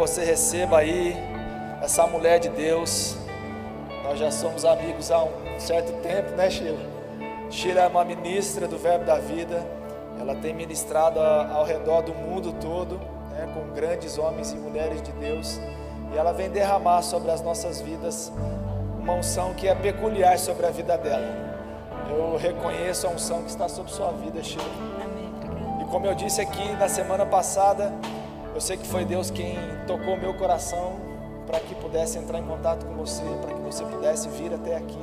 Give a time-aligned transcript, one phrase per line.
[0.00, 1.14] você receba aí
[1.82, 3.18] essa mulher de Deus.
[4.02, 6.80] Nós já somos amigos há um certo tempo, né, Sheila?
[7.50, 9.62] Sheila é uma ministra do Verbo da Vida.
[10.18, 12.98] Ela tem ministrado ao redor do mundo todo,
[13.30, 15.60] né, com grandes homens e mulheres de Deus.
[16.14, 18.32] E ela vem derramar sobre as nossas vidas
[18.98, 21.28] uma unção que é peculiar sobre a vida dela.
[22.08, 24.64] Eu reconheço a unção que está sobre sua vida, Sheila.
[25.82, 27.92] E como eu disse aqui na semana passada,
[28.60, 29.56] eu sei que foi Deus quem
[29.86, 30.92] tocou meu coração
[31.46, 35.00] para que pudesse entrar em contato com você, para que você pudesse vir até aqui,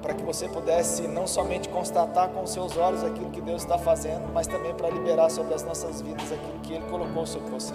[0.00, 4.32] para que você pudesse não somente constatar com seus olhos aquilo que Deus está fazendo,
[4.32, 7.74] mas também para liberar sobre as nossas vidas aquilo que Ele colocou sobre você.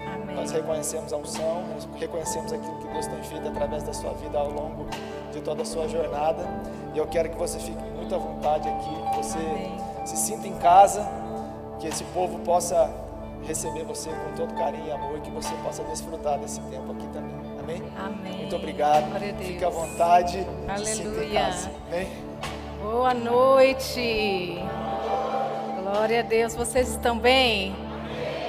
[0.00, 0.34] Amém.
[0.34, 1.62] Nós reconhecemos a unção,
[1.96, 4.84] reconhecemos aquilo que Deus tem feito através da sua vida ao longo
[5.32, 6.44] de toda a sua jornada.
[6.92, 9.78] E eu quero que você fique muito à vontade aqui, que você Amém.
[10.04, 11.06] se sinta em casa,
[11.78, 13.08] que esse povo possa
[13.44, 17.36] receber você com todo carinho e amor, que você possa desfrutar desse tempo aqui também.
[17.58, 17.82] Amém?
[17.98, 18.36] Amém.
[18.38, 19.04] Muito obrigado.
[19.38, 20.46] Fique à vontade.
[20.68, 21.50] Aleluia.
[21.88, 22.08] Amém?
[22.82, 24.58] Boa noite.
[25.82, 26.54] Glória a Deus.
[26.54, 27.74] Vocês estão bem?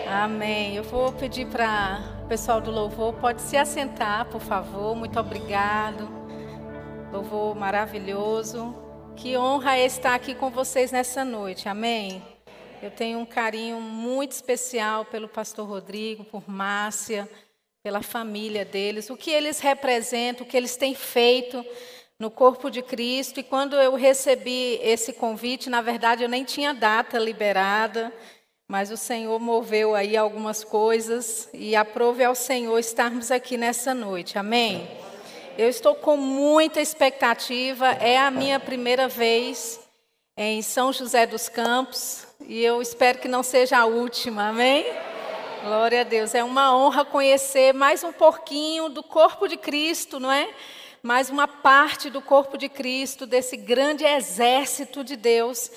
[0.10, 0.76] Amém.
[0.76, 4.96] Eu vou pedir para o pessoal do louvor, pode se assentar, por favor.
[4.96, 6.10] Muito obrigado.
[7.12, 8.76] Louvor maravilhoso.
[9.16, 11.68] Que honra estar aqui com vocês nessa noite.
[11.68, 12.31] Amém.
[12.82, 17.30] Eu tenho um carinho muito especial pelo pastor Rodrigo, por Márcia,
[17.84, 21.64] pela família deles, o que eles representam, o que eles têm feito
[22.18, 23.40] no corpo de Cristo.
[23.40, 28.12] E quando eu recebi esse convite, na verdade eu nem tinha data liberada.
[28.68, 34.40] Mas o Senhor moveu aí algumas coisas e aprove ao Senhor estarmos aqui nessa noite.
[34.40, 34.88] Amém?
[35.56, 37.90] Eu estou com muita expectativa.
[37.90, 39.81] É a minha primeira vez
[40.44, 44.50] em São José dos Campos e eu espero que não seja a última.
[44.50, 44.84] Amém?
[45.62, 46.34] Glória a Deus.
[46.34, 50.50] É uma honra conhecer mais um pouquinho do corpo de Cristo, não é?
[51.04, 55.70] Mais uma parte do corpo de Cristo, desse grande exército de Deus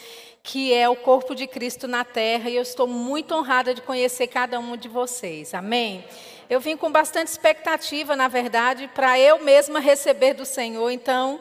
[0.43, 4.27] que é o corpo de Cristo na terra, e eu estou muito honrada de conhecer
[4.27, 5.55] cada um de vocês.
[5.55, 6.05] Amém?
[6.51, 11.41] Eu vim com bastante expectativa, na verdade, para eu mesma receber do Senhor, então.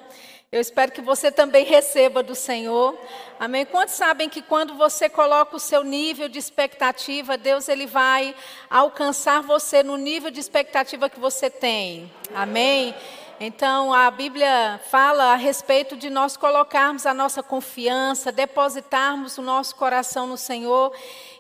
[0.53, 2.95] Eu espero que você também receba do Senhor.
[3.39, 3.65] Amém?
[3.65, 8.35] Quantos sabem que quando você coloca o seu nível de expectativa, Deus ele vai
[8.69, 12.13] alcançar você no nível de expectativa que você tem.
[12.35, 12.93] Amém?
[13.39, 19.75] Então, a Bíblia fala a respeito de nós colocarmos a nossa confiança, depositarmos o nosso
[19.75, 20.93] coração no Senhor.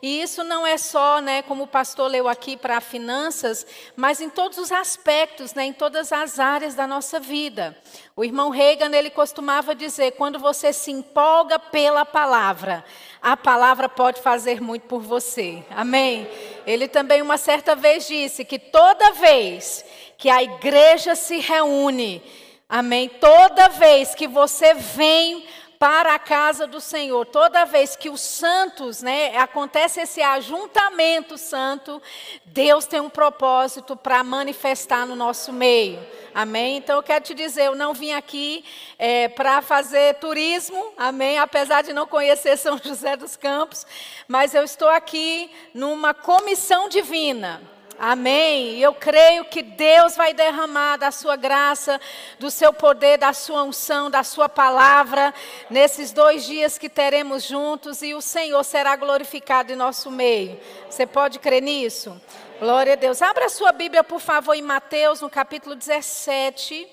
[0.03, 3.65] E isso não é só, né, como o pastor leu aqui para finanças,
[3.95, 7.73] mas em todos os aspectos, né, em todas as áreas da nossa vida.
[8.13, 12.83] O irmão Reagan, ele costumava dizer, quando você se empolga pela palavra,
[13.21, 15.63] a palavra pode fazer muito por você.
[15.69, 16.27] Amém?
[16.67, 19.85] Ele também uma certa vez disse que toda vez
[20.17, 22.21] que a igreja se reúne.
[22.67, 23.07] Amém?
[23.07, 25.45] Toda vez que você vem
[25.83, 32.01] para a casa do Senhor, toda vez que os santos, né, acontece esse ajuntamento santo,
[32.45, 35.99] Deus tem um propósito para manifestar no nosso meio.
[36.33, 36.77] Amém?
[36.77, 38.63] Então eu quero te dizer, eu não vim aqui
[38.97, 41.37] é, para fazer turismo, amém?
[41.37, 43.85] Apesar de não conhecer São José dos Campos,
[44.25, 47.61] mas eu estou aqui numa comissão divina.
[47.99, 48.79] Amém.
[48.79, 51.99] Eu creio que Deus vai derramar da sua graça,
[52.39, 55.33] do seu poder, da sua unção, da sua palavra,
[55.69, 60.59] nesses dois dias que teremos juntos, e o Senhor será glorificado em nosso meio.
[60.89, 62.19] Você pode crer nisso?
[62.59, 63.21] Glória a Deus.
[63.21, 66.87] Abra a sua Bíblia, por favor, em Mateus, no capítulo 17.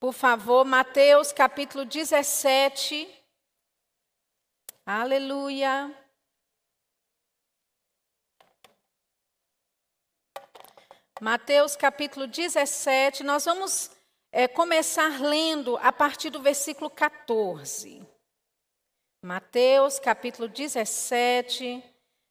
[0.00, 3.08] Por favor, Mateus, capítulo 17.
[4.86, 5.92] Aleluia.
[11.20, 13.90] Mateus capítulo 17, nós vamos
[14.30, 18.06] é, começar lendo a partir do versículo 14.
[19.24, 21.82] Mateus capítulo 17,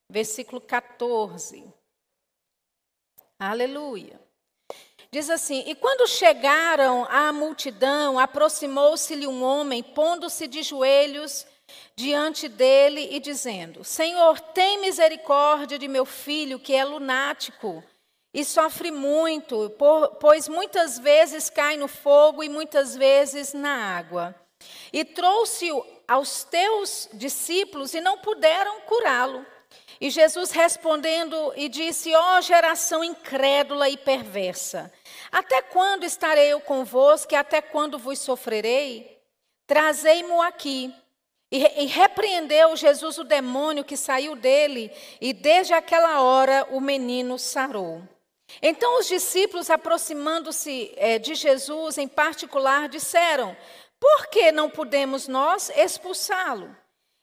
[0.09, 1.65] versículo 14.
[3.38, 4.17] Aleluia.
[5.12, 11.45] Diz assim: E quando chegaram à multidão, aproximou-se-lhe um homem, pondo-se de joelhos
[11.94, 17.83] diante dele e dizendo: Senhor, tem misericórdia de meu filho, que é lunático
[18.38, 19.74] e sofre muito,
[20.19, 24.36] pois muitas vezes cai no fogo e muitas vezes na água.
[24.94, 29.44] E trouxe-o aos teus discípulos e não puderam curá-lo.
[30.00, 34.94] E Jesus respondendo e disse: Ó oh, geração incrédula e perversa,
[35.31, 39.19] até quando estarei eu convosco e até quando vos sofrerei?
[39.66, 40.94] Trazei-mo aqui.
[41.51, 47.39] E, e repreendeu Jesus o demônio que saiu dele, e desde aquela hora o menino
[47.39, 48.04] sarou.
[48.61, 53.55] Então os discípulos, aproximando-se é, de Jesus em particular, disseram:
[53.99, 56.75] Por que não podemos nós expulsá-lo?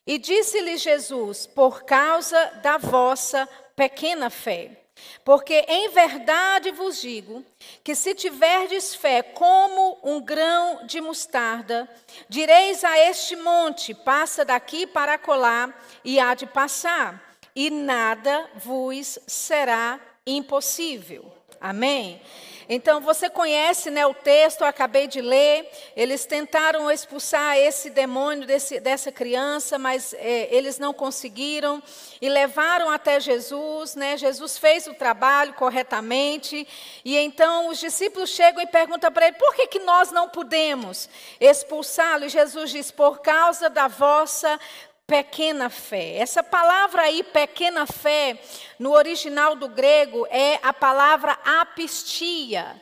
[0.07, 4.85] E disse-lhe Jesus: Por causa da vossa pequena fé.
[5.25, 7.45] Porque em verdade vos digo
[7.83, 11.89] que se tiverdes fé como um grão de mostarda,
[12.29, 15.75] direis a este monte: passa daqui para colar,
[16.05, 21.31] e há de passar, e nada vos será impossível.
[21.61, 22.21] Amém?
[22.69, 25.71] Então você conhece né, o texto, eu acabei de ler.
[25.97, 31.83] Eles tentaram expulsar esse demônio desse, dessa criança, mas é, eles não conseguiram
[32.21, 33.95] e levaram até Jesus.
[33.95, 34.17] Né?
[34.17, 36.67] Jesus fez o trabalho corretamente.
[37.05, 41.09] E então os discípulos chegam e perguntam para ele: por que, que nós não podemos
[41.39, 42.25] expulsá-lo?
[42.25, 44.59] E Jesus diz: por causa da vossa
[45.07, 46.17] pequena fé.
[46.17, 48.39] Essa palavra aí, pequena fé,
[48.79, 52.81] no original do grego é a palavra apistia.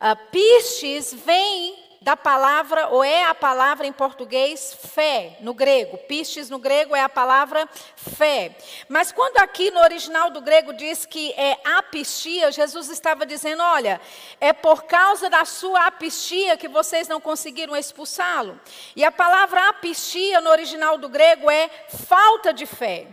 [0.00, 5.96] Uh, pistes vem da palavra, ou é a palavra em português fé, no grego.
[5.96, 7.66] Pistes no grego é a palavra
[7.96, 8.54] fé.
[8.90, 13.98] Mas quando aqui no original do grego diz que é apistia, Jesus estava dizendo: olha,
[14.38, 18.60] é por causa da sua apistia que vocês não conseguiram expulsá-lo.
[18.94, 23.06] E a palavra apistia no original do grego é falta de fé,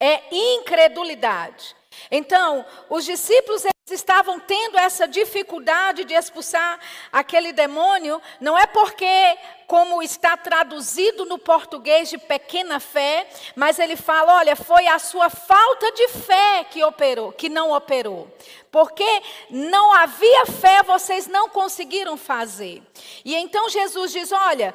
[0.00, 1.76] é incredulidade.
[2.10, 6.80] Então, os discípulos estavam tendo essa dificuldade de expulsar
[7.12, 13.94] aquele demônio, não é porque, como está traduzido no português de pequena fé, mas ele
[13.94, 18.26] fala: olha, foi a sua falta de fé que operou, que não operou.
[18.70, 22.82] Porque não havia fé, vocês não conseguiram fazer.
[23.22, 24.74] E então Jesus diz: olha,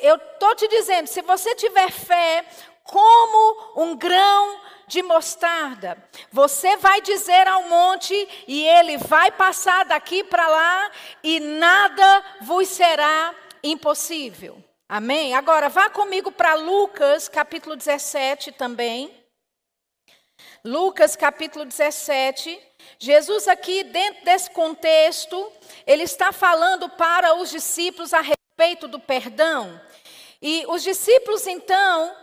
[0.00, 2.46] eu estou te dizendo, se você tiver fé
[2.84, 5.96] como um grão de mostarda.
[6.30, 8.14] Você vai dizer ao monte
[8.46, 10.90] e ele vai passar daqui para lá
[11.22, 14.62] e nada vos será impossível.
[14.86, 15.34] Amém?
[15.34, 19.10] Agora vá comigo para Lucas capítulo 17 também.
[20.62, 22.60] Lucas capítulo 17.
[22.98, 25.50] Jesus aqui dentro desse contexto,
[25.86, 29.80] ele está falando para os discípulos a respeito do perdão.
[30.40, 32.14] E os discípulos então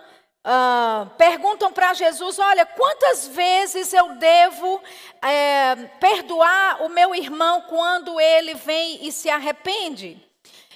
[0.44, 4.82] Uh, perguntam para Jesus: Olha, quantas vezes eu devo
[5.22, 10.20] é, perdoar o meu irmão quando ele vem e se arrepende?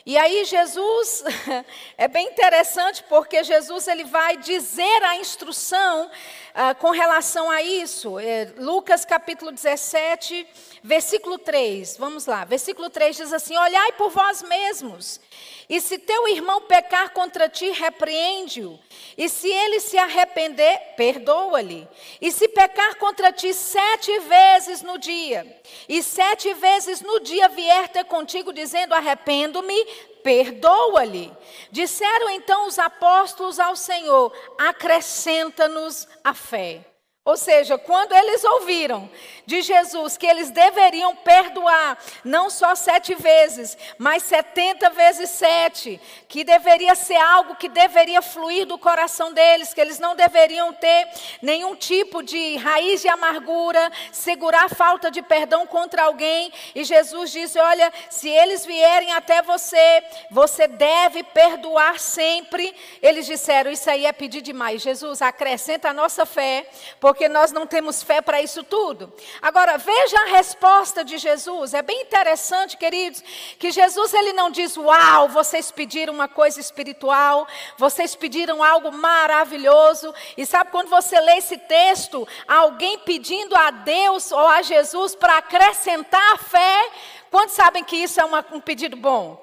[0.06, 1.24] E aí Jesus
[1.98, 6.12] é bem interessante porque Jesus ele vai dizer a instrução
[6.56, 8.18] uh, com relação a isso.
[8.18, 10.48] É, Lucas capítulo 17,
[10.84, 11.98] versículo 3.
[11.98, 12.46] Vamos lá.
[12.46, 15.20] Versículo 3 diz assim: Olhai por vós mesmos
[15.68, 18.80] e se teu irmão pecar contra ti, repreende-o.
[19.18, 21.88] E se ele se arrepender, perdoa-lhe.
[22.22, 25.60] E se pecar contra ti sete vezes no dia,
[25.90, 29.86] e sete vezes no dia vier ter contigo dizendo: arrependo-me,
[30.26, 31.32] perdoa-lhe.
[31.72, 36.95] Disseram então os apóstolos ao Senhor: acrescenta-nos a fé.
[37.26, 39.10] Ou seja, quando eles ouviram
[39.48, 46.44] de Jesus que eles deveriam perdoar, não só sete vezes, mas setenta vezes sete, que
[46.44, 51.08] deveria ser algo que deveria fluir do coração deles, que eles não deveriam ter
[51.42, 57.58] nenhum tipo de raiz de amargura, segurar falta de perdão contra alguém, e Jesus disse:
[57.58, 62.76] Olha, se eles vierem até você, você deve perdoar sempre.
[63.02, 64.84] Eles disseram: Isso aí é pedir demais.
[64.84, 66.68] Jesus, acrescenta a nossa fé,
[67.00, 69.12] porque porque nós não temos fé para isso tudo.
[69.42, 71.74] Agora, veja a resposta de Jesus.
[71.74, 73.24] É bem interessante, queridos,
[73.58, 80.14] que Jesus ele não diz: "Uau, vocês pediram uma coisa espiritual, vocês pediram algo maravilhoso".
[80.36, 85.38] E sabe quando você lê esse texto, alguém pedindo a Deus ou a Jesus para
[85.38, 86.90] acrescentar fé,
[87.32, 89.42] quantos sabem que isso é uma, um pedido bom?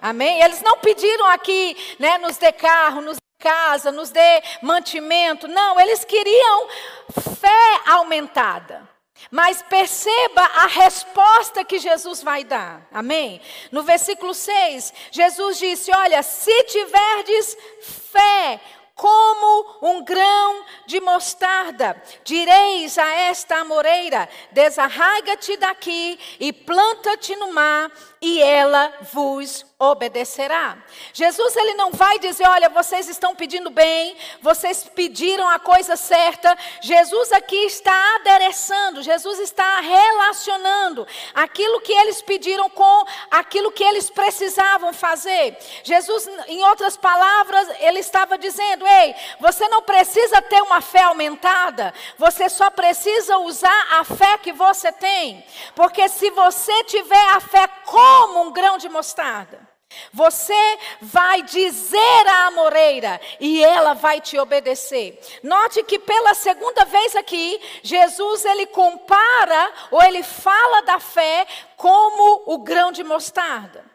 [0.00, 0.42] Amém?
[0.42, 5.48] Eles não pediram aqui, né, nos dê carro, nos casa, nos dê mantimento.
[5.48, 6.68] Não, eles queriam
[7.10, 8.88] fé aumentada.
[9.30, 12.86] Mas perceba a resposta que Jesus vai dar.
[12.92, 13.40] Amém?
[13.70, 18.60] No versículo 6, Jesus disse: Olha, se tiverdes fé
[18.94, 22.00] como um grão de mostarda.
[22.24, 30.78] Direis a esta amoreira: desarraiga-te daqui e planta-te no mar, e ela vos obedecerá.
[31.12, 36.56] Jesus ele não vai dizer, olha, vocês estão pedindo bem, vocês pediram a coisa certa.
[36.80, 44.08] Jesus aqui está adereçando, Jesus está relacionando aquilo que eles pediram com aquilo que eles
[44.08, 45.58] precisavam fazer.
[45.82, 51.92] Jesus, em outras palavras, ele estava dizendo: "Ei, você não precisa ter uma fé aumentada,
[52.18, 55.44] você só precisa usar a fé que você tem.
[55.74, 59.72] Porque se você tiver a fé como um grão de mostarda,
[60.12, 65.20] você vai dizer à amoreira e ela vai te obedecer.
[65.42, 71.46] Note que pela segunda vez aqui, Jesus ele compara ou ele fala da fé
[71.76, 73.91] como o grão de mostarda.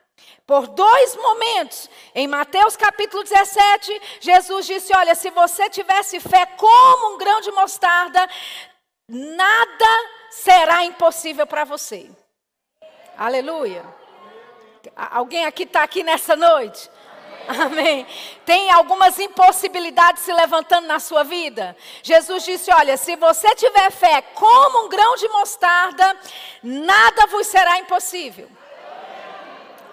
[0.48, 7.14] Por dois momentos, em Mateus capítulo 17, Jesus disse: Olha, se você tivesse fé como
[7.14, 8.30] um grão de mostarda,
[9.10, 9.86] nada
[10.32, 12.10] será impossível para você.
[13.18, 13.84] Aleluia.
[14.96, 16.90] Alguém aqui está aqui nessa noite?
[17.50, 18.08] Amém.
[18.46, 21.76] Tem algumas impossibilidades se levantando na sua vida.
[22.02, 26.18] Jesus disse: Olha, se você tiver fé como um grão de mostarda,
[26.64, 28.50] nada vos será impossível.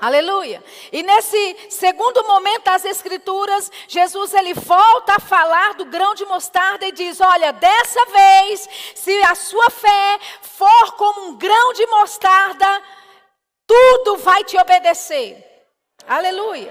[0.04, 0.62] Aleluia.
[0.92, 6.86] E nesse segundo momento das escrituras, Jesus ele volta a falar do grão de mostarda
[6.86, 12.82] e diz: "Olha, dessa vez, se a sua fé for como um grão de mostarda,
[13.66, 15.42] tudo vai te obedecer.
[16.06, 16.70] Aleluia.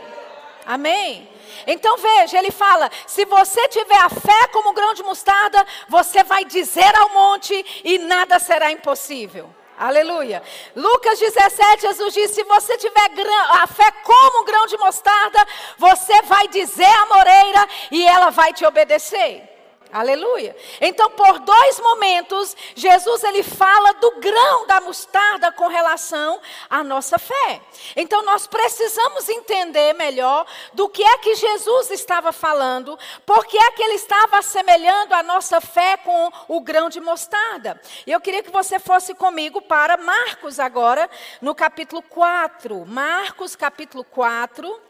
[0.63, 1.27] Amém.
[1.65, 6.21] Então veja, ele fala: se você tiver a fé como um grão de mostarda, você
[6.23, 9.62] vai dizer ao monte e nada será impossível.
[9.77, 10.41] Aleluia.
[10.75, 13.09] Lucas 17, Jesus disse: se você tiver
[13.49, 15.45] a fé como um grão de mostarda,
[15.77, 19.52] você vai dizer à moreira e ela vai te obedecer.
[19.93, 20.55] Aleluia.
[20.81, 27.19] Então, por dois momentos, Jesus ele fala do grão da mostarda com relação à nossa
[27.19, 27.61] fé.
[27.95, 33.83] Então, nós precisamos entender melhor do que é que Jesus estava falando, porque é que
[33.83, 37.79] ele estava assemelhando a nossa fé com o grão de mostarda.
[38.07, 41.07] E eu queria que você fosse comigo para Marcos agora,
[41.39, 42.83] no capítulo 4.
[42.87, 44.81] Marcos, capítulo 4.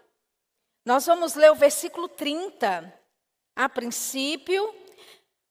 [0.86, 3.02] Nós vamos ler o versículo 30.
[3.54, 4.74] A princípio,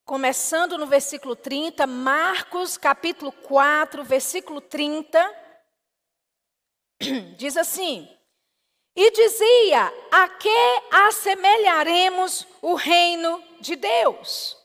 [0.04, 5.34] começando no versículo 30, Marcos capítulo 4, versículo 30,
[7.36, 8.08] diz assim:
[8.94, 14.56] E dizia: A que assemelharemos o reino de Deus?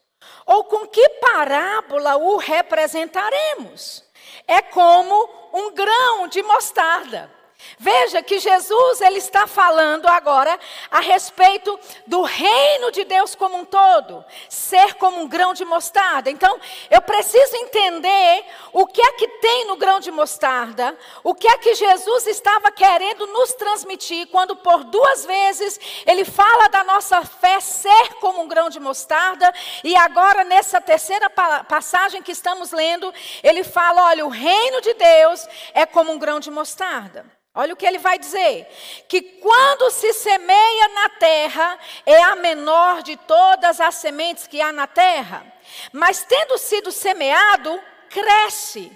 [0.45, 4.03] Ou com que parábola o representaremos?
[4.47, 7.36] É como um grão de mostarda
[7.79, 10.59] Veja que Jesus ele está falando agora
[10.91, 16.29] a respeito do reino de Deus como um todo, ser como um grão de mostarda.
[16.29, 16.59] Então,
[16.89, 21.57] eu preciso entender o que é que tem no grão de mostarda, o que é
[21.57, 27.59] que Jesus estava querendo nos transmitir quando por duas vezes ele fala da nossa fé
[27.59, 29.51] ser como um grão de mostarda
[29.83, 35.47] e agora nessa terceira passagem que estamos lendo, ele fala, olha, o reino de Deus
[35.73, 37.37] é como um grão de mostarda.
[37.57, 38.67] Olha o que ele vai dizer:
[39.07, 44.71] que quando se semeia na terra, é a menor de todas as sementes que há
[44.71, 45.43] na terra,
[45.91, 48.91] mas tendo sido semeado, cresce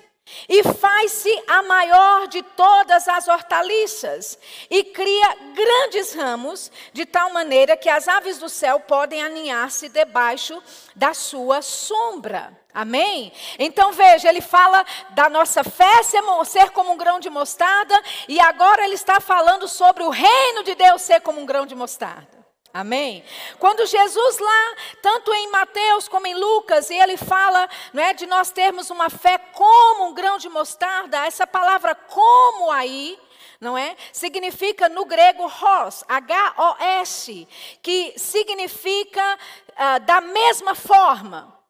[0.47, 4.37] e faz-se a maior de todas as hortaliças,
[4.69, 10.61] e cria grandes ramos, de tal maneira que as aves do céu podem aninhar-se debaixo
[10.95, 12.60] da sua sombra.
[12.73, 13.33] Amém?
[13.59, 18.83] Então veja, ele fala da nossa fé ser como um grão de mostarda, e agora
[18.85, 22.41] ele está falando sobre o reino de Deus ser como um grão de mostarda.
[22.73, 23.21] Amém?
[23.59, 28.25] Quando Jesus lá, tanto em Mateus como em Lucas, e ele fala não é, de
[28.25, 33.19] nós termos uma fé como um grão de mostarda, essa palavra como aí,
[33.59, 33.97] não é?
[34.13, 37.45] Significa no grego hos, H-O-S,
[37.81, 39.37] que significa
[39.71, 41.60] uh, da mesma forma.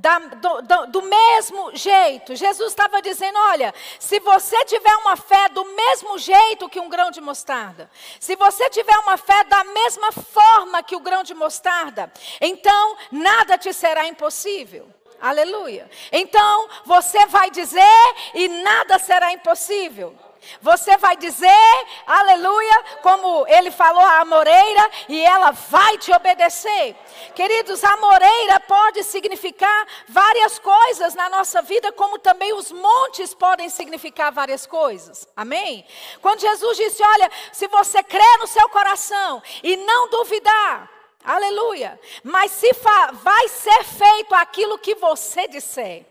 [0.00, 2.34] Da, do, do, do, mesmo jeito.
[2.34, 7.10] Jesus estava dizendo: olha, se você tiver uma fé do mesmo jeito que um grão
[7.10, 12.10] de mostarda, se você tiver uma fé da mesma forma que o grão de mostarda,
[12.40, 14.88] então nada te será impossível.
[15.20, 15.90] Aleluia.
[16.10, 20.16] Então você vai dizer e nada será impossível.
[20.60, 26.96] Você vai dizer, aleluia, como ele falou a amoreira, e ela vai te obedecer.
[27.34, 33.68] Queridos, a amoreira pode significar várias coisas na nossa vida, como também os montes podem
[33.68, 35.28] significar várias coisas.
[35.36, 35.84] Amém?
[36.20, 40.88] Quando Jesus disse: Olha, se você crer no seu coração e não duvidar,
[41.22, 42.00] Aleluia.
[42.24, 42.70] Mas se
[43.12, 46.09] vai ser feito aquilo que você disser.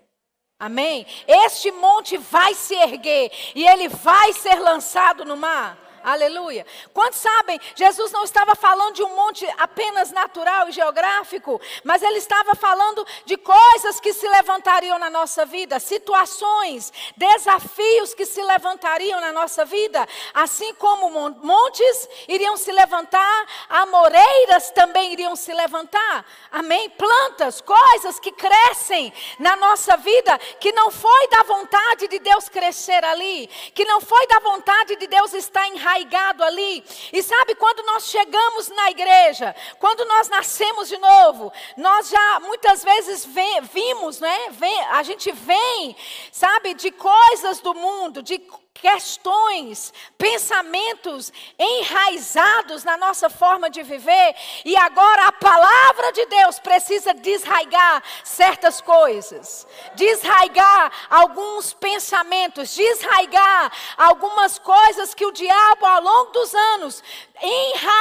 [0.59, 1.05] Amém?
[1.25, 5.88] Este monte vai se erguer e ele vai ser lançado no mar.
[6.03, 6.65] Aleluia.
[6.93, 12.17] Quantos sabem, Jesus não estava falando de um monte apenas natural e geográfico, mas ele
[12.17, 19.19] estava falando de coisas que se levantariam na nossa vida, situações, desafios que se levantariam
[19.19, 21.09] na nossa vida, assim como
[21.41, 26.25] montes iriam se levantar, amoreiras também iriam se levantar.
[26.51, 26.89] Amém?
[26.91, 33.03] Plantas, coisas que crescem na nossa vida, que não foi da vontade de Deus crescer
[33.03, 36.83] ali, que não foi da vontade de Deus estar enraizado arraigado ali.
[37.11, 42.83] E sabe, quando nós chegamos na igreja, quando nós nascemos de novo, nós já muitas
[42.83, 43.27] vezes
[43.73, 44.49] vimos, né?
[44.51, 45.95] Vem, a gente vem,
[46.31, 48.39] sabe, de coisas do mundo, de
[48.73, 57.13] questões, pensamentos enraizados na nossa forma de viver, e agora a palavra de Deus precisa
[57.13, 66.53] desraigar certas coisas, desraigar alguns pensamentos, desraigar algumas coisas que o diabo ao longo dos
[66.55, 67.03] anos
[67.41, 67.98] enraizou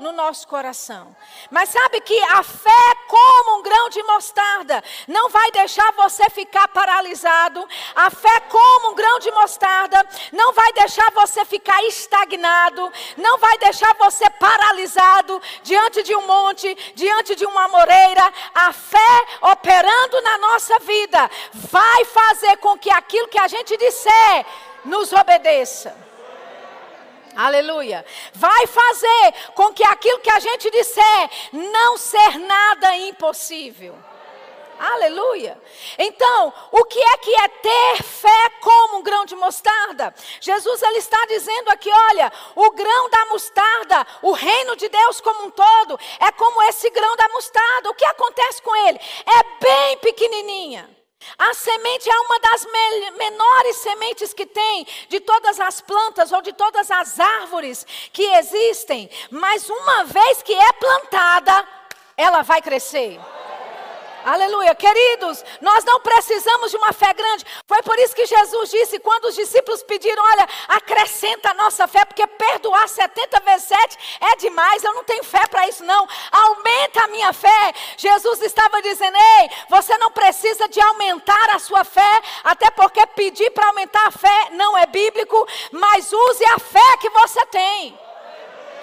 [0.00, 1.14] no nosso coração.
[1.50, 6.68] Mas sabe que a fé, como um grão de mostarda, não vai deixar você ficar
[6.68, 7.66] paralisado.
[7.94, 12.92] A fé, como um grão de mostarda, não vai deixar você ficar estagnado.
[13.16, 18.32] Não vai deixar você paralisado diante de um monte, diante de uma moreira.
[18.54, 24.46] A fé operando na nossa vida vai fazer com que aquilo que a gente disser
[24.84, 26.09] nos obedeça.
[27.36, 28.04] Aleluia.
[28.34, 33.96] Vai fazer com que aquilo que a gente disser não ser nada impossível.
[34.80, 35.60] Aleluia.
[35.98, 40.14] Então, o que é que é ter fé como um grão de mostarda?
[40.40, 45.44] Jesus ele está dizendo aqui, olha, o grão da mostarda, o reino de Deus como
[45.44, 47.90] um todo, é como esse grão da mostarda.
[47.90, 48.98] O que acontece com ele?
[49.26, 50.99] É bem pequenininha.
[51.38, 52.66] A semente é uma das
[53.16, 59.08] menores sementes que tem de todas as plantas ou de todas as árvores que existem,
[59.30, 61.68] mas uma vez que é plantada,
[62.16, 63.20] ela vai crescer.
[64.24, 64.74] Aleluia.
[64.74, 67.44] Queridos, nós não precisamos de uma fé grande.
[67.66, 72.04] Foi por isso que Jesus disse, quando os discípulos pediram: Olha, acrescenta a nossa fé,
[72.04, 74.84] porque perdoar 70 vezes 7 é demais.
[74.84, 76.06] Eu não tenho fé para isso, não.
[76.30, 77.74] Aumenta a minha fé.
[77.96, 83.50] Jesus estava dizendo: Ei, você não precisa de aumentar a sua fé, até porque pedir
[83.50, 88.09] para aumentar a fé não é bíblico, mas use a fé que você tem.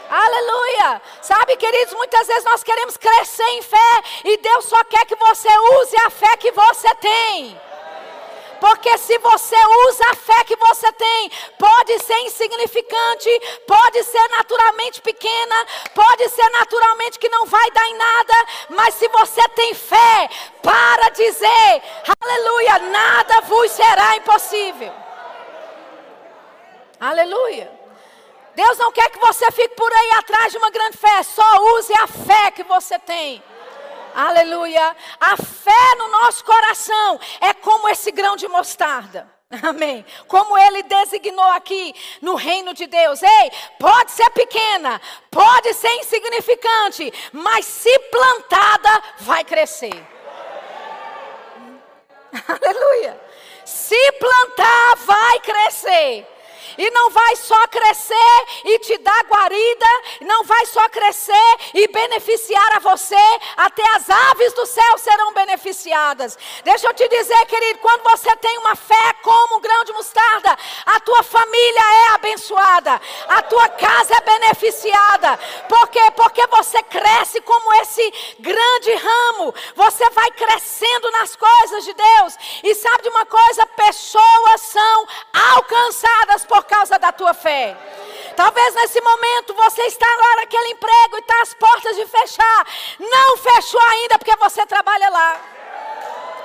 [0.09, 1.01] Aleluia.
[1.21, 5.49] Sabe, queridos, muitas vezes nós queremos crescer em fé e Deus só quer que você
[5.81, 7.61] use a fé que você tem.
[8.59, 9.55] Porque se você
[9.87, 13.29] usa a fé que você tem, pode ser insignificante,
[13.67, 18.33] pode ser naturalmente pequena, pode ser naturalmente que não vai dar em nada,
[18.69, 20.29] mas se você tem fé,
[20.63, 21.81] para dizer,
[22.19, 24.93] aleluia, nada vos será impossível.
[26.99, 27.76] Aleluia.
[28.57, 31.21] Deus não quer que você fique por aí atrás de uma grande fé.
[31.21, 31.43] Só
[31.75, 33.43] use a fé que você tem.
[34.15, 34.97] Aleluia.
[35.19, 39.31] A fé no nosso coração é como esse grão de mostarda.
[39.61, 40.03] Amém.
[40.27, 43.21] Como ele designou aqui no reino de Deus.
[43.21, 50.03] Ei, pode ser pequena, pode ser insignificante, mas se plantada, vai crescer.
[52.47, 53.21] Aleluia.
[53.63, 56.36] Se plantar, vai crescer.
[56.77, 59.85] E não vai só crescer e te dar guarida,
[60.21, 63.15] não vai só crescer e beneficiar a você,
[63.57, 66.37] até as aves do céu serão beneficiadas.
[66.63, 70.57] Deixa eu te dizer, querido, quando você tem uma fé como um grão de mostarda,
[70.85, 75.37] a tua família é abençoada, a tua casa é beneficiada.
[75.67, 76.11] Por quê?
[76.15, 82.37] Porque você cresce como esse grande ramo, você vai crescendo nas coisas de Deus.
[82.63, 83.65] E sabe de uma coisa?
[83.67, 85.07] Pessoas são
[85.53, 87.75] alcançadas por causa da tua fé.
[88.35, 92.67] Talvez nesse momento você está lá naquele emprego e está às portas de fechar.
[92.99, 95.41] Não fechou ainda porque você trabalha lá.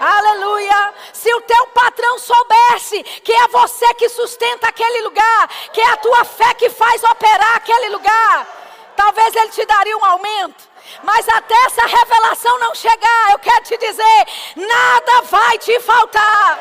[0.01, 0.94] Aleluia.
[1.12, 5.96] Se o teu patrão soubesse que é você que sustenta aquele lugar, que é a
[5.98, 8.46] tua fé que faz operar aquele lugar,
[8.96, 10.71] talvez ele te daria um aumento.
[11.02, 16.58] Mas até essa revelação não chegar, eu quero te dizer: nada vai te faltar.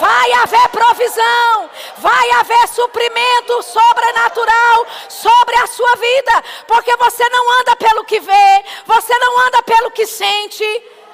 [0.00, 7.76] Vai haver provisão, vai haver suprimento sobrenatural sobre a sua vida, porque você não anda
[7.76, 10.64] pelo que vê, você não anda pelo que sente.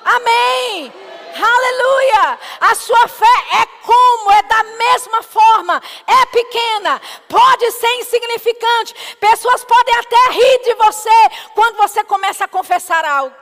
[0.04, 0.92] Amém.
[1.34, 2.38] Aleluia!
[2.60, 4.32] A sua fé é como?
[4.32, 9.16] É da mesma forma é pequena, pode ser insignificante.
[9.16, 11.10] Pessoas podem até rir de você
[11.54, 13.34] quando você começa a confessar algo.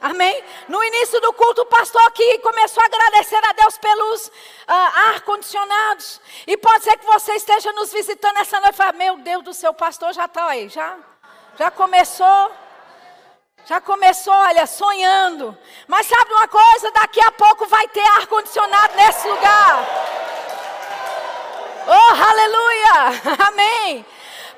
[0.00, 0.42] Amém?
[0.66, 4.32] No início do culto, o pastor aqui começou a agradecer a Deus pelos uh,
[5.12, 6.20] ar-condicionados.
[6.46, 9.52] E pode ser que você esteja nos visitando essa noite e fale, meu Deus do
[9.52, 10.96] céu, pastor já está aí, já,
[11.58, 12.50] já começou.
[13.66, 15.56] Já começou, olha, sonhando.
[15.86, 16.90] Mas sabe uma coisa?
[16.92, 19.86] Daqui a pouco vai ter ar-condicionado nesse lugar.
[21.86, 23.46] Oh, aleluia!
[23.48, 24.04] Amém.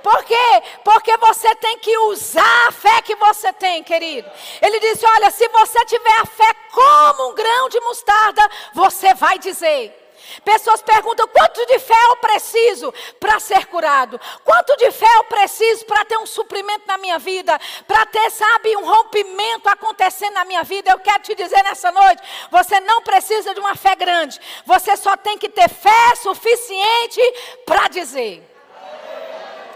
[0.02, 0.62] Por quê?
[0.84, 4.28] Porque você tem que usar a fé que você tem, querido.
[4.60, 8.42] Ele disse: Olha, se você tiver a fé como um grão de mostarda,
[8.74, 10.01] você vai dizer.
[10.44, 14.20] Pessoas perguntam: quanto de fé eu preciso para ser curado?
[14.44, 17.58] Quanto de fé eu preciso para ter um suprimento na minha vida?
[17.86, 20.90] Para ter, sabe, um rompimento acontecendo na minha vida?
[20.90, 25.16] Eu quero te dizer nessa noite: você não precisa de uma fé grande, você só
[25.16, 27.20] tem que ter fé suficiente
[27.64, 28.51] para dizer.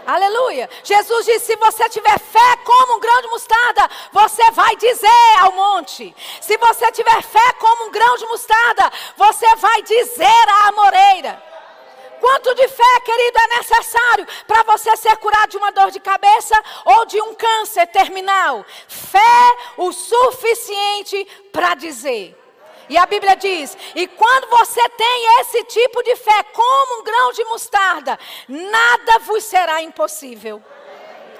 [0.07, 0.69] Aleluia.
[0.85, 5.51] Jesus disse: se você tiver fé como um grão de mostarda, você vai dizer ao
[5.51, 6.15] monte.
[6.39, 11.43] Se você tiver fé como um grão de mostarda, você vai dizer à amoreira.
[12.21, 16.55] Quanto de fé, querido, é necessário para você ser curado de uma dor de cabeça
[16.85, 18.65] ou de um câncer terminal?
[18.87, 22.46] Fé o suficiente para dizer.
[22.89, 27.31] E a Bíblia diz: e quando você tem esse tipo de fé, como um grão
[27.31, 30.61] de mostarda, nada vos será impossível.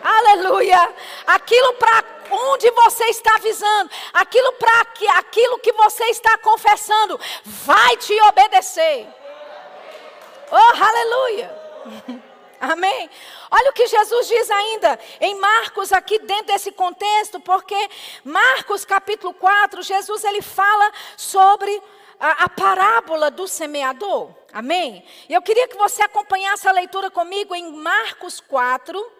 [0.04, 0.94] Aleluia!
[1.26, 7.98] Aquilo para onde você está visando, aquilo para que aquilo que você está confessando, vai
[7.98, 9.08] te obedecer.
[10.52, 11.68] Oh, aleluia!
[12.60, 13.10] Amém?
[13.52, 17.76] Olha o que Jesus diz ainda em Marcos, aqui dentro desse contexto, porque
[18.24, 21.82] Marcos capítulo 4, Jesus ele fala sobre
[22.20, 24.34] a, a parábola do semeador.
[24.52, 25.06] Amém?
[25.30, 29.18] E eu queria que você acompanhasse a leitura comigo em Marcos 4,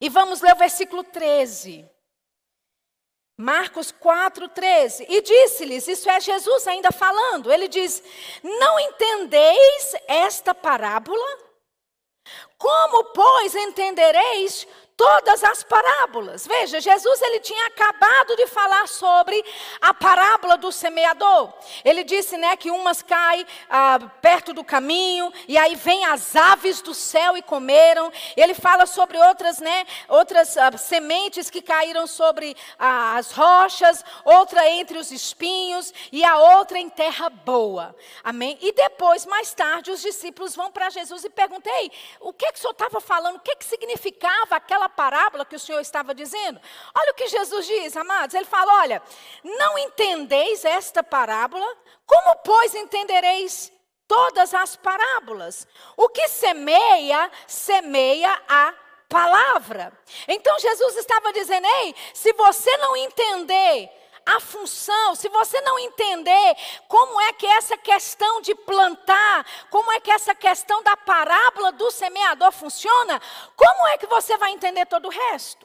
[0.00, 1.88] e vamos ler o versículo 13.
[3.38, 5.06] Marcos 4, 13.
[5.08, 7.52] E disse-lhes: Isso é Jesus ainda falando.
[7.52, 8.02] Ele diz:
[8.42, 11.45] Não entendeis esta parábola?
[12.58, 14.66] Como, pois, entendereis
[14.96, 16.46] todas as parábolas.
[16.46, 19.44] Veja, Jesus ele tinha acabado de falar sobre
[19.80, 21.52] a parábola do semeador.
[21.84, 26.80] Ele disse, né, que umas caem ah, perto do caminho e aí vem as aves
[26.80, 28.10] do céu e comeram.
[28.36, 34.66] Ele fala sobre outras, né, outras ah, sementes que caíram sobre ah, as rochas, outra
[34.70, 37.94] entre os espinhos e a outra em terra boa.
[38.24, 38.56] Amém?
[38.62, 42.58] E depois, mais tarde, os discípulos vão para Jesus e perguntam: Ei, o que, que
[42.58, 43.36] o senhor estava falando?
[43.36, 46.60] O que, que significava aquela aquela parábola que o Senhor estava dizendo?
[46.94, 48.34] Olha o que Jesus diz, amados.
[48.34, 49.02] Ele fala: Olha,
[49.42, 51.66] não entendeis esta parábola?
[52.06, 53.72] Como, pois, entendereis
[54.08, 55.66] todas as parábolas?
[55.96, 58.74] O que semeia, semeia a
[59.08, 59.92] palavra.
[60.26, 63.90] Então Jesus estava dizendo: Ei, se você não entender
[64.26, 66.56] a função, se você não entender
[66.88, 71.90] como é que essa questão de plantar, como é que essa questão da parábola do
[71.92, 73.22] semeador funciona,
[73.54, 75.64] como é que você vai entender todo o resto?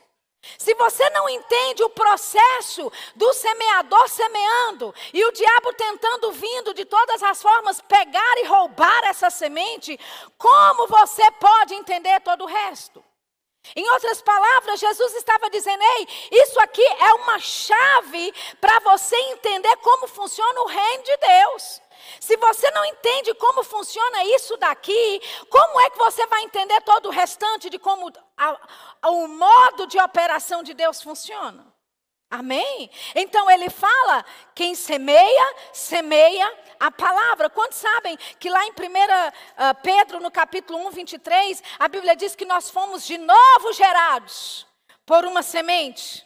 [0.57, 6.83] Se você não entende o processo do semeador semeando e o diabo tentando vindo de
[6.83, 9.99] todas as formas pegar e roubar essa semente,
[10.37, 13.03] como você pode entender todo o resto?
[13.75, 19.75] Em outras palavras, Jesus estava dizendo: Ei, isso aqui é uma chave para você entender
[19.77, 21.81] como funciona o reino de Deus.
[22.19, 27.07] Se você não entende como funciona isso daqui, como é que você vai entender todo
[27.07, 31.70] o restante de como a, o modo de operação de Deus funciona?
[32.31, 32.89] Amém?
[33.13, 34.23] Então ele fala:
[34.55, 37.49] quem semeia, semeia a palavra.
[37.49, 38.73] Quantos sabem que lá em 1
[39.57, 44.65] ah, Pedro, no capítulo 1, 23, a Bíblia diz que nós fomos de novo gerados
[45.05, 46.25] por uma semente?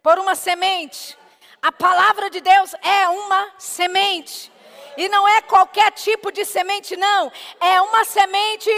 [0.00, 1.18] Por uma semente.
[1.60, 4.52] A palavra de Deus é uma semente.
[4.96, 7.32] E não é qualquer tipo de semente, não.
[7.58, 8.70] É uma semente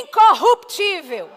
[0.00, 1.30] incorruptível.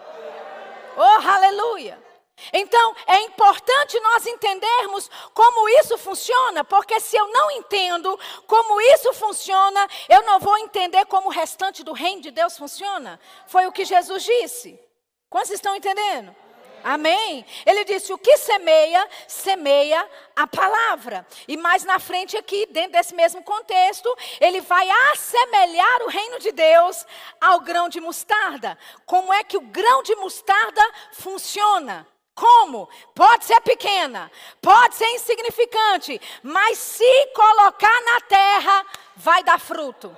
[0.96, 2.07] Oh, aleluia.
[2.52, 9.12] Então, é importante nós entendermos como isso funciona, porque se eu não entendo como isso
[9.12, 13.20] funciona, eu não vou entender como o restante do reino de Deus funciona.
[13.46, 14.80] Foi o que Jesus disse.
[15.28, 16.34] Quantos estão entendendo?
[16.82, 17.44] Amém?
[17.66, 21.26] Ele disse: o que semeia, semeia a palavra.
[21.46, 26.52] E mais na frente, aqui, dentro desse mesmo contexto, ele vai assemelhar o reino de
[26.52, 27.04] Deus
[27.40, 28.78] ao grão de mostarda.
[29.04, 32.06] Como é que o grão de mostarda funciona?
[32.38, 32.88] Como?
[33.16, 34.30] Pode ser pequena,
[34.62, 40.16] pode ser insignificante, mas se colocar na terra, vai dar fruto.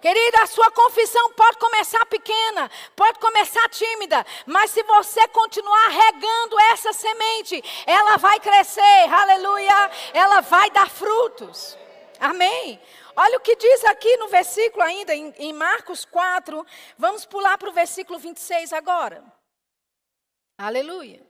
[0.00, 6.56] Querida, a sua confissão pode começar pequena, pode começar tímida, mas se você continuar regando
[6.72, 11.76] essa semente, ela vai crescer, aleluia, ela vai dar frutos.
[12.20, 12.80] Amém.
[13.16, 16.64] Olha o que diz aqui no versículo ainda, em, em Marcos 4.
[16.96, 19.39] Vamos pular para o versículo 26 agora.
[20.62, 21.26] Aleluia.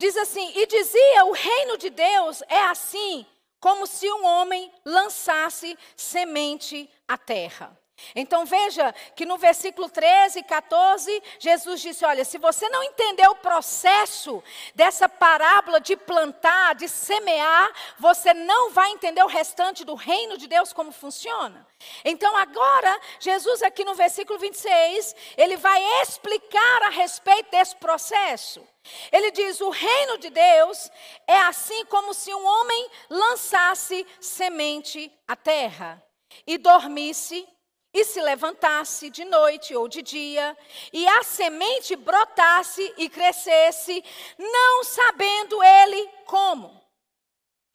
[0.00, 3.26] Diz assim: E dizia: O reino de Deus é assim,
[3.60, 7.78] como se um homem lançasse semente à terra.
[8.14, 13.26] Então veja que no versículo 13 e 14, Jesus disse: Olha, se você não entender
[13.28, 14.42] o processo
[14.74, 20.46] dessa parábola de plantar, de semear, você não vai entender o restante do reino de
[20.46, 21.66] Deus como funciona.
[22.04, 28.66] Então agora, Jesus aqui no versículo 26, ele vai explicar a respeito desse processo.
[29.10, 30.90] Ele diz: O reino de Deus
[31.26, 36.02] é assim como se um homem lançasse semente à terra
[36.46, 37.46] e dormisse
[37.92, 40.56] e se levantasse de noite ou de dia,
[40.92, 44.02] e a semente brotasse e crescesse,
[44.38, 46.82] não sabendo ele como.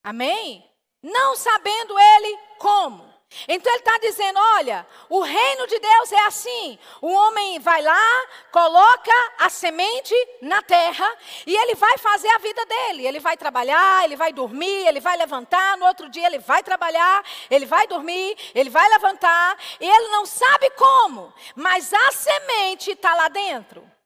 [0.04, 0.68] Amém?
[1.04, 3.17] Não sabendo ele como.
[3.48, 8.26] Então ele está dizendo: olha, o reino de Deus é assim: o homem vai lá,
[8.52, 11.08] coloca a semente na terra
[11.46, 13.06] e ele vai fazer a vida dele.
[13.06, 15.78] Ele vai trabalhar, ele vai dormir, ele vai levantar.
[15.78, 20.26] No outro dia ele vai trabalhar, ele vai dormir, ele vai levantar e ele não
[20.26, 23.97] sabe como, mas a semente está lá dentro.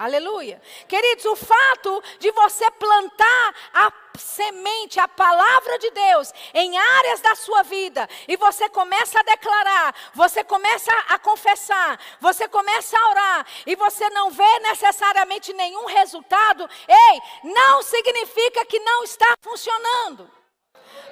[0.00, 0.62] Aleluia.
[0.88, 7.34] Queridos, o fato de você plantar a semente, a palavra de Deus em áreas da
[7.34, 13.46] sua vida e você começa a declarar, você começa a confessar, você começa a orar
[13.66, 20.30] e você não vê necessariamente nenhum resultado, ei, não significa que não está funcionando.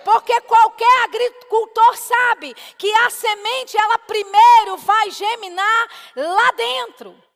[0.03, 7.28] Porque qualquer agricultor sabe que a semente ela primeiro vai geminar lá dentro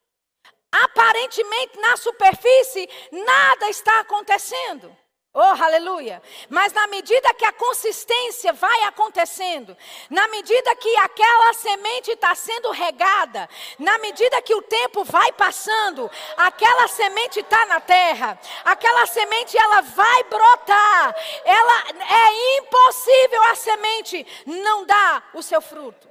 [0.73, 4.97] aparentemente na superfície nada está acontecendo.
[5.35, 6.23] Oh, aleluia!
[6.51, 9.75] Mas na medida que a consistência vai acontecendo,
[10.11, 16.11] na medida que aquela semente está sendo regada, na medida que o tempo vai passando,
[16.37, 21.17] aquela semente está na terra, aquela semente ela vai brotar.
[21.47, 26.11] Ela é impossível a semente não dar o seu fruto.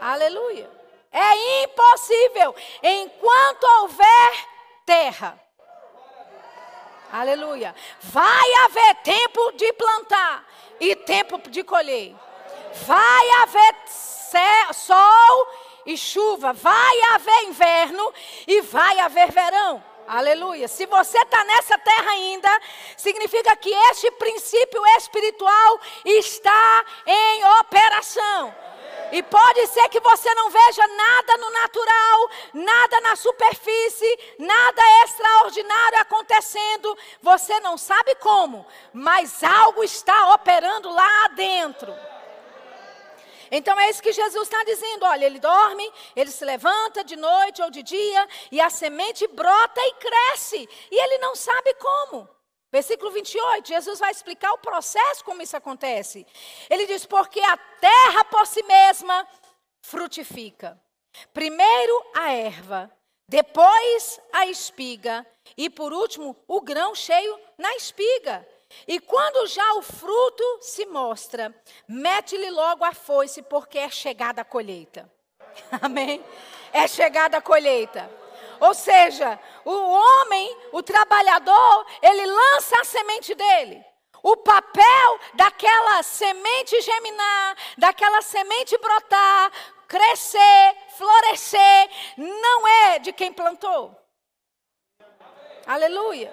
[0.00, 0.79] Aleluia!
[1.12, 4.46] É impossível enquanto houver
[4.86, 5.40] terra.
[7.12, 7.74] Aleluia.
[8.00, 10.46] Vai haver tempo de plantar
[10.78, 12.14] e tempo de colher.
[12.86, 13.74] Vai haver
[14.72, 15.48] sol
[15.84, 16.52] e chuva.
[16.52, 18.14] Vai haver inverno
[18.46, 19.82] e vai haver verão.
[20.06, 20.68] Aleluia.
[20.68, 22.60] Se você está nessa terra ainda,
[22.96, 28.54] significa que este princípio espiritual está em operação.
[29.12, 35.98] E pode ser que você não veja nada no natural, nada na superfície, nada extraordinário
[36.00, 36.96] acontecendo.
[37.20, 41.92] Você não sabe como, mas algo está operando lá dentro.
[43.50, 45.04] Então é isso que Jesus está dizendo.
[45.04, 49.80] Olha, ele dorme, ele se levanta de noite ou de dia, e a semente brota
[49.80, 50.68] e cresce.
[50.90, 52.28] E ele não sabe como.
[52.72, 56.26] Versículo 28, Jesus vai explicar o processo como isso acontece.
[56.68, 59.26] Ele diz: Porque a terra por si mesma
[59.82, 60.80] frutifica.
[61.32, 62.90] Primeiro a erva,
[63.28, 68.46] depois a espiga e por último o grão cheio na espiga.
[68.86, 71.52] E quando já o fruto se mostra,
[71.88, 75.10] mete-lhe logo a foice, porque é chegada a colheita.
[75.82, 76.24] Amém?
[76.72, 78.08] É chegada a colheita.
[78.60, 83.84] Ou seja, o homem, o trabalhador, ele lança a semente dele.
[84.22, 89.50] O papel daquela semente germinar, daquela semente brotar,
[89.88, 93.96] crescer, florescer, não é de quem plantou.
[95.66, 96.32] Aleluia.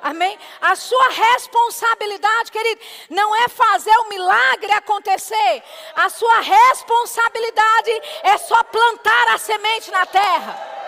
[0.00, 0.38] Amém?
[0.60, 5.62] A sua responsabilidade, querido, não é fazer o milagre acontecer.
[5.96, 7.90] A sua responsabilidade
[8.22, 10.83] é só plantar a semente na terra.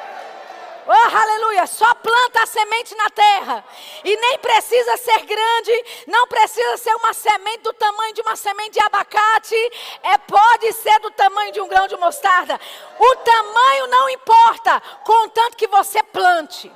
[0.88, 1.66] Oh, aleluia!
[1.66, 3.64] Só planta a semente na terra.
[4.04, 8.70] E nem precisa ser grande, não precisa ser uma semente do tamanho de uma semente
[8.70, 9.72] de abacate.
[10.02, 12.60] É pode ser do tamanho de um grão de mostarda.
[12.98, 16.70] O tamanho não importa, contanto que você plante.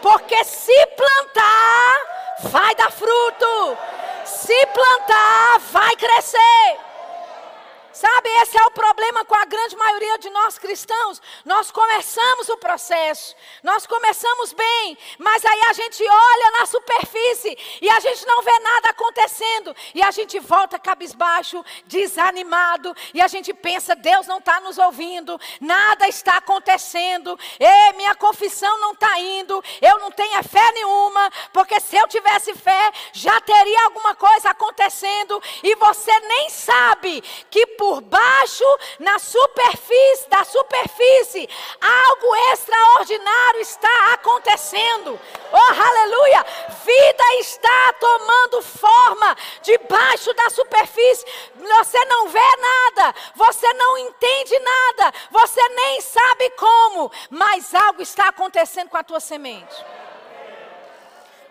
[0.00, 2.00] Porque se plantar,
[2.44, 3.78] vai dar fruto.
[4.24, 6.85] Se plantar, vai crescer.
[7.96, 11.22] Sabe, esse é o problema com a grande maioria de nós cristãos.
[11.46, 17.88] Nós começamos o processo, nós começamos bem, mas aí a gente olha na superfície e
[17.88, 19.74] a gente não vê nada acontecendo.
[19.94, 25.40] E a gente volta cabisbaixo, desanimado, e a gente pensa: Deus não está nos ouvindo,
[25.58, 27.38] nada está acontecendo,
[27.96, 32.92] minha confissão não está indo, eu não tenho fé nenhuma, porque se eu tivesse fé,
[33.14, 38.64] já teria alguma coisa acontecendo, e você nem sabe que por por baixo,
[38.98, 41.48] na superfície, da superfície,
[41.80, 45.16] algo extraordinário está acontecendo.
[45.52, 46.44] Oh, aleluia!
[46.84, 51.24] Vida está tomando forma debaixo da superfície.
[51.54, 58.30] Você não vê nada, você não entende nada, você nem sabe como, mas algo está
[58.30, 59.76] acontecendo com a tua semente.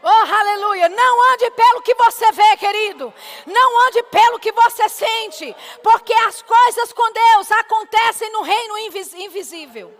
[0.07, 0.87] Oh, aleluia.
[0.87, 3.11] Não ande pelo que você vê, querido.
[3.47, 5.55] Não ande pelo que você sente.
[5.81, 9.91] Porque as coisas com Deus acontecem no reino invisível.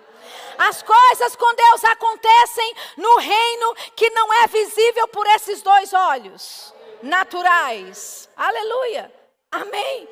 [0.60, 6.72] As coisas com Deus acontecem no reino que não é visível por esses dois olhos
[7.02, 8.30] naturais.
[8.38, 9.12] Aleluia.
[9.52, 10.08] Amém.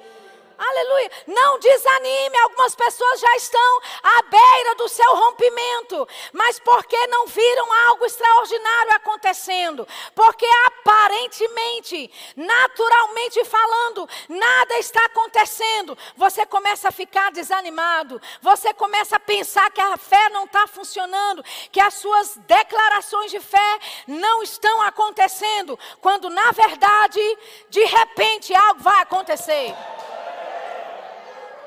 [0.70, 1.12] Aleluia.
[1.28, 2.38] Não desanime.
[2.44, 6.08] Algumas pessoas já estão à beira do seu rompimento.
[6.32, 9.88] Mas porque não viram algo extraordinário acontecendo?
[10.16, 15.98] Porque aparentemente, naturalmente falando, nada está acontecendo.
[16.16, 18.22] Você começa a ficar desanimado.
[18.42, 21.44] Você começa a pensar que a fé não está funcionando.
[21.72, 25.78] Que as suas declarações de fé não estão acontecendo.
[26.00, 27.22] Quando na verdade,
[27.70, 29.76] de repente, algo vai acontecer.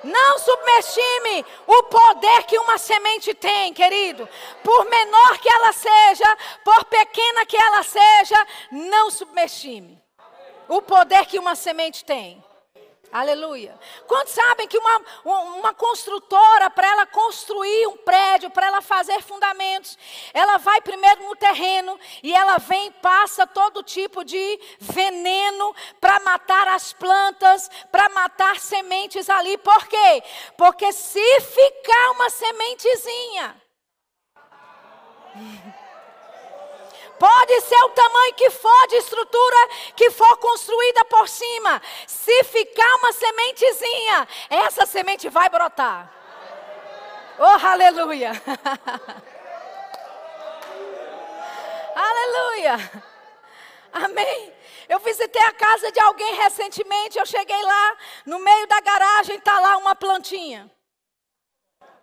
[0.06, 4.28] Não subestime o poder que uma semente tem, querido.
[4.62, 10.00] Por menor que ela seja, por pequena que ela seja, não subestime
[10.68, 12.42] o poder que uma semente tem.
[13.12, 13.78] Aleluia.
[14.06, 19.96] Quantos sabem que uma, uma construtora, para ela construir um prédio, para ela fazer fundamentos,
[20.34, 26.20] ela vai primeiro no terreno e ela vem e passa todo tipo de veneno para
[26.20, 29.56] matar as plantas, para matar sementes ali.
[29.58, 30.22] Por quê?
[30.56, 33.62] Porque se ficar uma sementezinha.
[37.18, 41.80] Pode ser o tamanho que for de estrutura que for construída por cima.
[42.06, 46.12] Se ficar uma sementezinha, essa semente vai brotar.
[47.38, 48.32] Oh, aleluia.
[51.94, 52.76] aleluia.
[53.92, 54.52] Amém.
[54.88, 57.18] Eu visitei a casa de alguém recentemente.
[57.18, 60.70] Eu cheguei lá, no meio da garagem, está lá uma plantinha.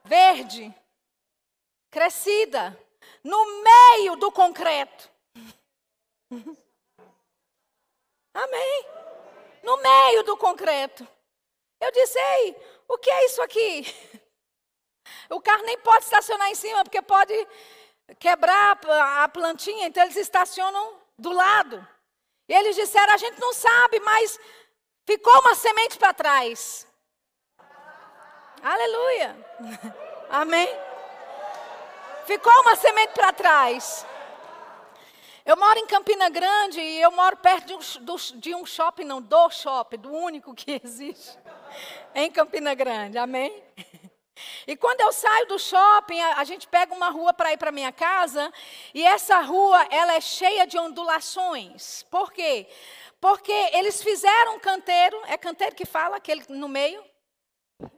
[0.03, 0.73] Verde.
[1.91, 2.77] Crescida
[3.23, 5.09] no meio do concreto.
[8.33, 8.85] Amém.
[9.63, 11.07] No meio do concreto.
[11.79, 12.55] Eu disse, ei,
[12.87, 13.85] o que é isso aqui?
[15.29, 17.33] O carro nem pode estacionar em cima, porque pode
[18.19, 18.79] quebrar
[19.21, 21.85] a plantinha, então eles estacionam do lado.
[22.47, 24.39] E eles disseram, a gente não sabe, mas
[25.05, 26.87] ficou uma semente para trás.
[28.61, 29.35] Aleluia.
[30.29, 30.69] Amém.
[32.25, 34.05] Ficou uma semente para trás.
[35.45, 39.03] Eu moro em Campina Grande e eu moro perto de um, do, de um shopping,
[39.03, 41.37] não, do shopping, do único que existe
[42.15, 43.63] em Campina Grande, amém?
[44.65, 47.71] E quando eu saio do shopping, a, a gente pega uma rua para ir para
[47.71, 48.51] minha casa,
[48.91, 52.03] e essa rua, ela é cheia de ondulações.
[52.09, 52.67] Por quê?
[53.21, 57.03] Porque eles fizeram um canteiro, é canteiro que fala, aquele no meio?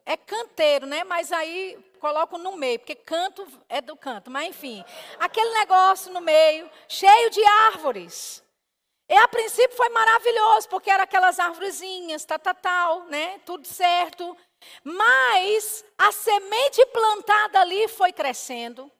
[0.06, 1.04] É canteiro, né?
[1.04, 4.84] Mas aí coloco no meio, porque canto é do canto, mas enfim.
[5.19, 8.43] Aquele negócio no meio, cheio de árvores.
[9.08, 13.39] E a princípio foi maravilhoso, porque eram aquelas árvorezinhas, tal, tal, tal, né?
[13.45, 14.36] Tudo certo.
[14.84, 18.91] Mas a semente plantada ali foi crescendo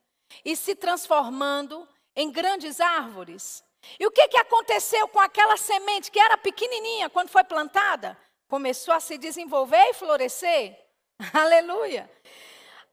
[0.44, 3.64] e se transformando em grandes árvores.
[3.98, 8.16] E o que, que aconteceu com aquela semente que era pequenininha quando foi plantada?
[8.48, 10.76] Começou a se desenvolver e florescer.
[11.32, 12.10] Aleluia.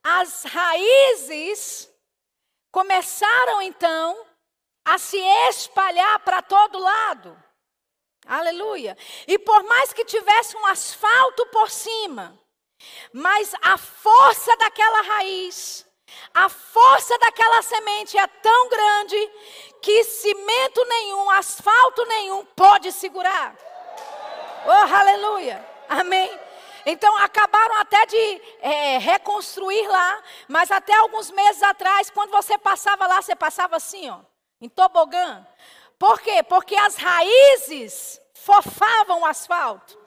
[0.03, 1.89] As raízes
[2.71, 4.25] começaram então
[4.85, 5.17] a se
[5.49, 7.41] espalhar para todo lado.
[8.25, 8.97] Aleluia.
[9.27, 12.37] E por mais que tivesse um asfalto por cima,
[13.13, 15.85] mas a força daquela raiz,
[16.33, 19.31] a força daquela semente é tão grande
[19.81, 23.55] que cimento nenhum, asfalto nenhum pode segurar.
[24.65, 25.65] Oh, aleluia.
[25.89, 26.39] Amém.
[26.85, 33.07] Então acabaram até de é, reconstruir lá, mas até alguns meses atrás, quando você passava
[33.07, 34.19] lá, você passava assim, ó,
[34.59, 35.45] em tobogã.
[35.97, 36.43] Por quê?
[36.43, 39.97] Porque as raízes fofavam o asfalto.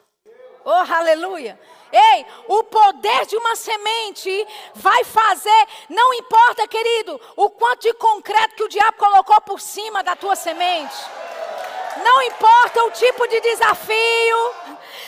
[0.65, 1.59] Oh, aleluia.
[1.93, 8.57] Ei, o poder de uma semente vai fazer, não importa, querido, o quanto de concreto
[8.57, 10.97] que o diabo colocou por cima da tua semente.
[12.07, 14.55] Não importa o tipo de desafio,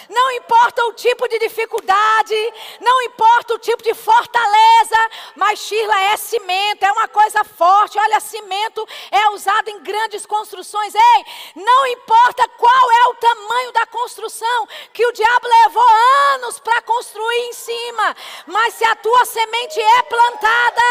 [0.08, 4.96] não importa o tipo de dificuldade, não importa o tipo de fortaleza,
[5.36, 7.96] mas Shirla é cimento, é uma coisa forte.
[8.00, 10.92] Olha, cimento é usado em grandes construções.
[10.92, 11.24] Ei,
[11.54, 15.88] não importa qual é o tamanho da construção que o diabo levou
[16.34, 20.82] anos para construir em cima, mas se a tua semente é plantada,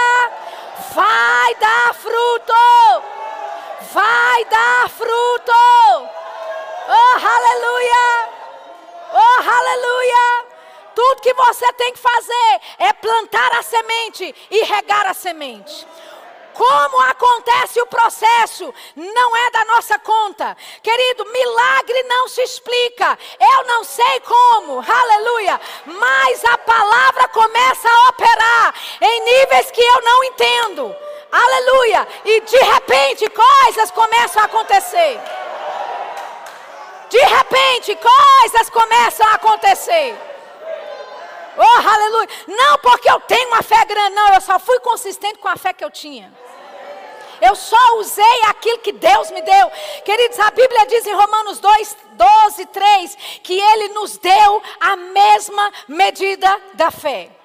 [0.96, 3.37] vai dar fruto.
[3.94, 5.54] Vai dar fruto.
[6.90, 8.30] Oh, aleluia!
[9.14, 10.46] Oh, aleluia!
[10.94, 15.88] Tudo que você tem que fazer é plantar a semente e regar a semente.
[16.58, 20.58] Como acontece o processo não é da nossa conta.
[20.82, 23.18] Querido, milagre não se explica.
[23.40, 25.62] Eu não sei como, aleluia.
[25.86, 30.96] Mas a palavra começa a operar em níveis que eu não entendo.
[31.32, 32.08] Aleluia.
[32.26, 35.22] E de repente coisas começam a acontecer.
[37.08, 40.27] De repente, coisas começam a acontecer.
[41.58, 42.30] Oh, aleluia.
[42.48, 44.34] Não porque eu tenho uma fé grande, não.
[44.34, 46.32] Eu só fui consistente com a fé que eu tinha.
[47.42, 49.72] Eu só usei aquilo que Deus me deu.
[50.04, 55.72] Queridos, a Bíblia diz em Romanos 2, 12, 3, que Ele nos deu a mesma
[55.88, 57.37] medida da fé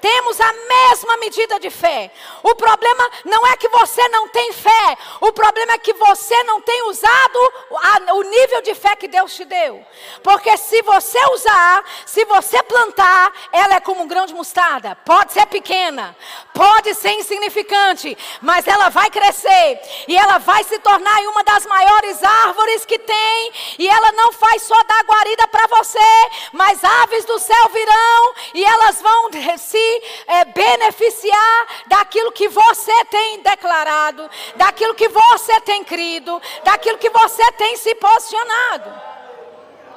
[0.00, 2.10] temos a mesma medida de fé.
[2.42, 6.60] O problema não é que você não tem fé, o problema é que você não
[6.60, 9.84] tem usado a, o nível de fé que Deus te deu.
[10.22, 14.96] Porque se você usar, se você plantar, ela é como um grão de mostarda.
[15.04, 16.16] Pode ser pequena,
[16.52, 22.22] pode ser insignificante, mas ela vai crescer e ela vai se tornar uma das maiores
[22.22, 23.52] árvores que tem.
[23.78, 28.64] E ela não faz só dar guarida para você, mas aves do céu virão e
[28.64, 29.78] elas vão se
[30.26, 37.52] é, beneficiar daquilo que você tem declarado, daquilo que você tem crido, daquilo que você
[37.52, 38.92] tem se posicionado.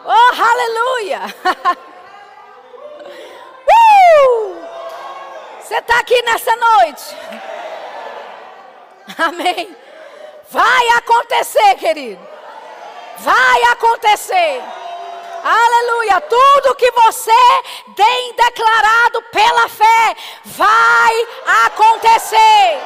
[0.05, 1.21] Oh, aleluia!
[3.69, 4.59] uh!
[5.61, 7.15] Você está aqui nessa noite.
[9.17, 9.75] Amém.
[10.49, 12.27] Vai acontecer, querido.
[13.19, 14.61] Vai acontecer.
[15.43, 16.21] Aleluia.
[16.21, 17.31] Tudo que você
[17.95, 20.15] tem declarado pela fé
[20.45, 21.27] vai
[21.65, 22.79] acontecer.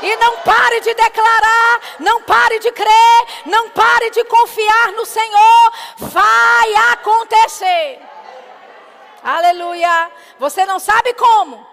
[0.00, 5.72] E não pare de declarar, não pare de crer, não pare de confiar no Senhor.
[5.98, 8.00] Vai acontecer.
[9.22, 10.10] Aleluia.
[10.38, 11.66] Você não sabe como.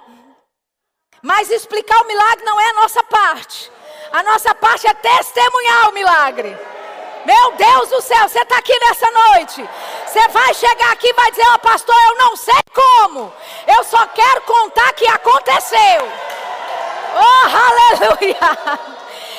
[1.22, 3.72] Mas explicar o milagre não é a nossa parte.
[4.12, 6.75] A nossa parte é testemunhar o milagre.
[7.26, 9.70] Meu Deus do céu, você está aqui nessa noite.
[10.06, 13.34] Você vai chegar aqui e vai dizer: Ó, oh, pastor, eu não sei como.
[13.68, 16.08] Eu só quero contar que aconteceu.
[17.16, 17.48] Oh,
[17.98, 18.95] aleluia.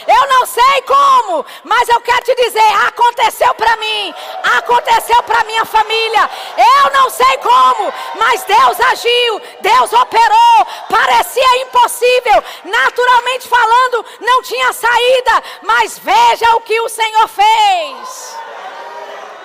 [0.07, 4.15] Eu não sei como, mas eu quero te dizer, aconteceu para mim,
[4.57, 6.31] aconteceu para minha família.
[6.57, 10.67] Eu não sei como, mas Deus agiu, Deus operou.
[10.89, 18.37] Parecia impossível, naturalmente falando, não tinha saída, mas veja o que o Senhor fez.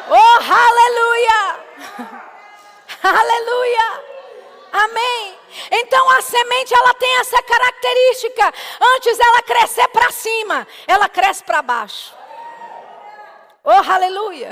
[0.10, 1.72] Oh, aleluia!
[3.04, 4.04] Aleluia!
[4.72, 5.41] Amém.
[5.72, 8.54] Então a semente ela tem essa característica.
[8.96, 12.14] Antes ela crescer para cima, ela cresce para baixo.
[13.64, 14.52] Oh, aleluia.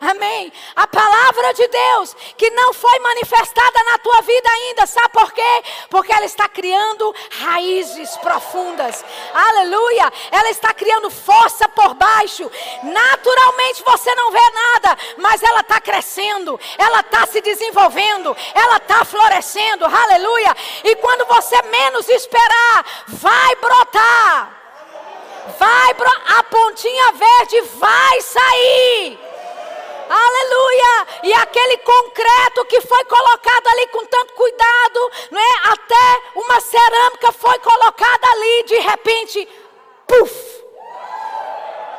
[0.00, 0.52] Amém.
[0.74, 5.62] A palavra de Deus que não foi manifestada na tua vida ainda, sabe por quê?
[5.88, 9.04] Porque ela está criando raízes profundas.
[9.32, 10.12] Aleluia.
[10.30, 12.50] Ela está criando força por baixo.
[12.82, 19.04] Naturalmente você não vê nada, mas ela está crescendo, ela está se desenvolvendo, ela está
[19.04, 19.84] florescendo.
[19.84, 20.54] Aleluia.
[20.84, 24.52] E quando você menos esperar, vai brotar.
[25.58, 25.96] Vai,
[26.38, 29.25] a pontinha verde vai sair.
[30.08, 31.06] Aleluia!
[31.24, 35.72] E aquele concreto que foi colocado ali com tanto cuidado, não é?
[35.72, 39.48] Até uma cerâmica foi colocada ali, de repente,
[40.06, 40.64] puf!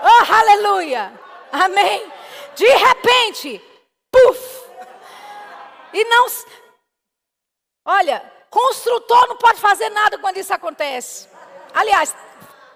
[0.04, 1.12] Oh, aleluia!
[1.52, 2.12] Amém!
[2.56, 3.62] De repente,
[4.12, 4.66] puf!
[5.94, 6.28] E não.
[7.86, 11.28] Olha, construtor não pode fazer nada quando isso acontece.
[11.74, 12.16] Aliás,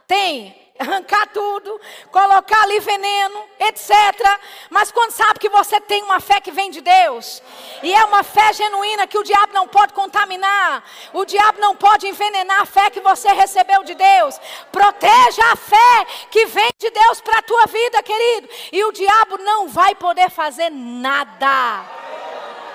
[0.07, 1.79] tem arrancar tudo,
[2.11, 3.91] colocar ali veneno, etc.
[4.69, 7.41] Mas quando sabe que você tem uma fé que vem de Deus,
[7.83, 12.07] e é uma fé genuína que o diabo não pode contaminar, o diabo não pode
[12.07, 14.39] envenenar a fé que você recebeu de Deus.
[14.71, 19.37] Proteja a fé que vem de Deus para a tua vida, querido, e o diabo
[19.37, 21.85] não vai poder fazer nada.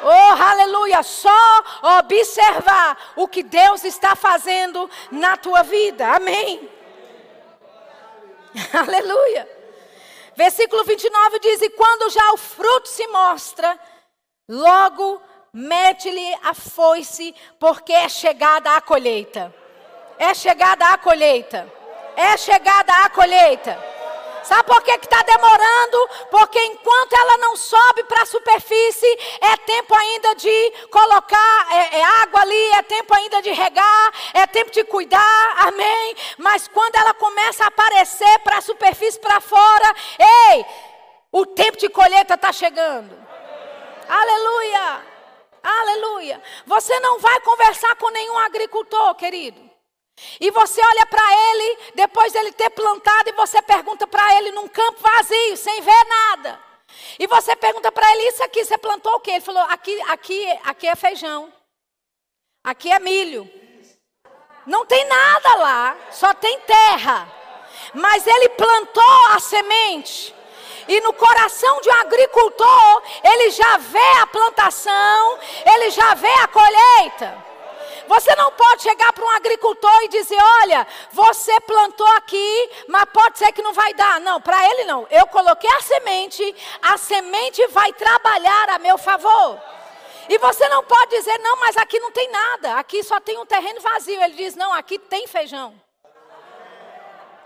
[0.04, 1.02] Oh, aleluia!
[1.02, 1.64] Só
[1.98, 6.06] observar o que Deus está fazendo na tua vida.
[6.14, 6.75] Amém.
[8.72, 9.48] Aleluia.
[10.34, 13.78] Versículo 29 diz: E quando já o fruto se mostra,
[14.48, 15.20] logo
[15.52, 19.54] mete-lhe a foice, porque é chegada a colheita.
[20.18, 21.70] É chegada a colheita.
[22.16, 23.95] É chegada a colheita.
[24.46, 26.08] Sabe por que está demorando?
[26.30, 32.04] Porque enquanto ela não sobe para a superfície, é tempo ainda de colocar é, é
[32.22, 36.14] água ali, é tempo ainda de regar, é tempo de cuidar, amém?
[36.38, 39.94] Mas quando ela começa a aparecer para a superfície, para fora,
[40.52, 40.64] ei,
[41.32, 43.18] o tempo de colheita está chegando.
[44.08, 45.04] Aleluia!
[45.60, 46.40] Aleluia!
[46.66, 49.65] Você não vai conversar com nenhum agricultor, querido.
[50.40, 54.68] E você olha para ele, depois dele ter plantado, e você pergunta para ele num
[54.68, 56.60] campo vazio, sem ver nada.
[57.18, 59.32] E você pergunta para ele, isso aqui, você plantou o quê?
[59.32, 61.52] Ele falou, aqui, aqui, aqui é feijão.
[62.64, 63.50] Aqui é milho.
[64.66, 67.28] Não tem nada lá, só tem terra.
[67.94, 70.34] Mas ele plantou a semente.
[70.88, 76.48] E no coração de um agricultor, ele já vê a plantação, ele já vê a
[76.48, 77.44] colheita.
[78.06, 83.38] Você não pode chegar para um agricultor e dizer: olha, você plantou aqui, mas pode
[83.38, 84.20] ser que não vai dar.
[84.20, 85.06] Não, para ele não.
[85.10, 89.60] Eu coloquei a semente, a semente vai trabalhar a meu favor.
[90.28, 93.46] E você não pode dizer, não, mas aqui não tem nada, aqui só tem um
[93.46, 94.20] terreno vazio.
[94.20, 95.72] Ele diz, não, aqui tem feijão.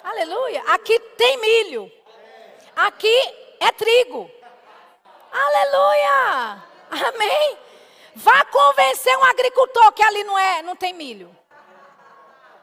[0.02, 0.62] Aleluia.
[0.68, 1.92] Aqui tem milho.
[2.74, 4.30] Aqui é trigo.
[5.30, 6.62] Aleluia.
[6.90, 7.58] Amém.
[8.14, 11.34] Vá convencer um agricultor que ali não é, não tem milho.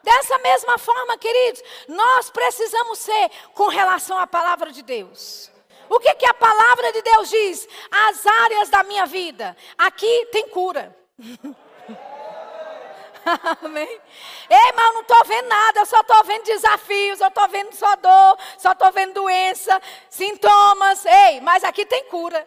[0.02, 5.50] Dessa mesma forma, queridos, nós precisamos ser com relação à palavra de Deus.
[5.88, 7.68] O que, que a palavra de Deus diz?
[7.90, 9.56] As áreas da minha vida.
[9.76, 10.96] Aqui tem cura.
[13.62, 14.00] Amém?
[14.48, 17.74] Ei, mas eu não estou vendo nada, eu só estou vendo desafios, eu estou vendo
[17.74, 21.04] só dor, só estou vendo doença, sintomas.
[21.04, 22.46] Ei, mas aqui tem cura.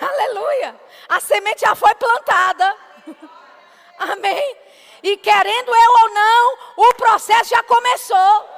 [0.08, 0.80] Aleluia.
[1.08, 2.76] A semente já foi plantada.
[3.98, 4.56] Amém?
[5.02, 8.48] E querendo eu ou não, o processo já começou.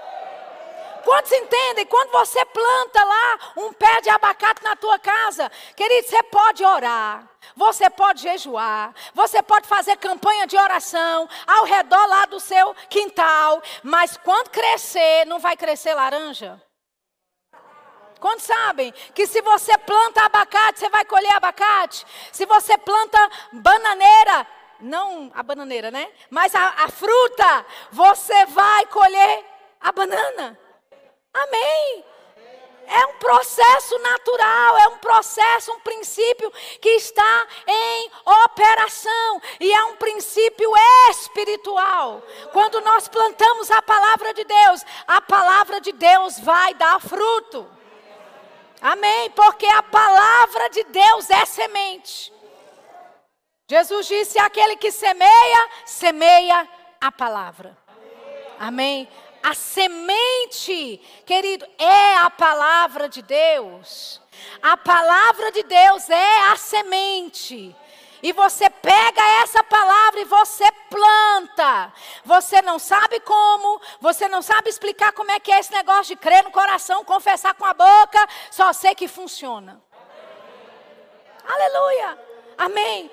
[1.05, 1.85] Quantos entendem?
[1.87, 7.29] Quando você planta lá um pé de abacate na tua casa, querido, você pode orar,
[7.57, 13.61] você pode jejuar, você pode fazer campanha de oração ao redor lá do seu quintal,
[13.83, 16.63] mas quando crescer, não vai crescer laranja?
[18.23, 22.07] Quantos sabem que se você planta abacate, você vai colher abacate?
[22.31, 23.19] Se você planta
[23.53, 24.47] bananeira,
[24.79, 26.09] não a bananeira, né?
[26.31, 29.45] Mas a, a fruta, você vai colher
[29.81, 30.57] a banana.
[31.35, 32.05] Amém.
[32.87, 38.11] É um processo natural, é um processo, um princípio que está em
[38.45, 40.71] operação e é um princípio
[41.11, 42.23] espiritual.
[42.53, 47.82] Quando nós plantamos a palavra de Deus, a palavra de Deus vai dar fruto.
[48.83, 49.31] Amém.
[49.31, 52.33] Porque a palavra de Deus é semente.
[53.71, 56.69] Jesus disse: aquele que semeia, semeia
[57.01, 57.79] a palavra.
[58.59, 59.09] Amém.
[59.43, 64.21] A semente, querido, é a palavra de Deus.
[64.63, 67.75] A palavra de Deus é a semente.
[68.23, 71.93] E você pega essa palavra e você planta.
[72.25, 76.17] Você não sabe como, você não sabe explicar como é que é esse negócio de
[76.17, 79.83] crer no coração, confessar com a boca, só sei que funciona.
[81.45, 82.19] Aleluia.
[82.57, 83.11] Amém.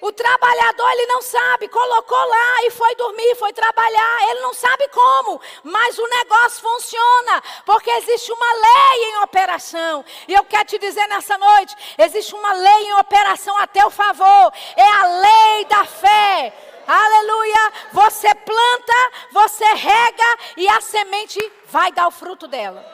[0.00, 4.88] O trabalhador, ele não sabe, colocou lá e foi dormir, foi trabalhar, ele não sabe
[4.88, 10.02] como, mas o negócio funciona, porque existe uma lei em operação.
[10.26, 14.52] E eu quero te dizer nessa noite: existe uma lei em operação a teu favor,
[14.74, 16.54] é a lei da fé.
[16.86, 17.72] Aleluia!
[17.92, 22.84] Você planta, você rega e a semente vai dar o fruto dela.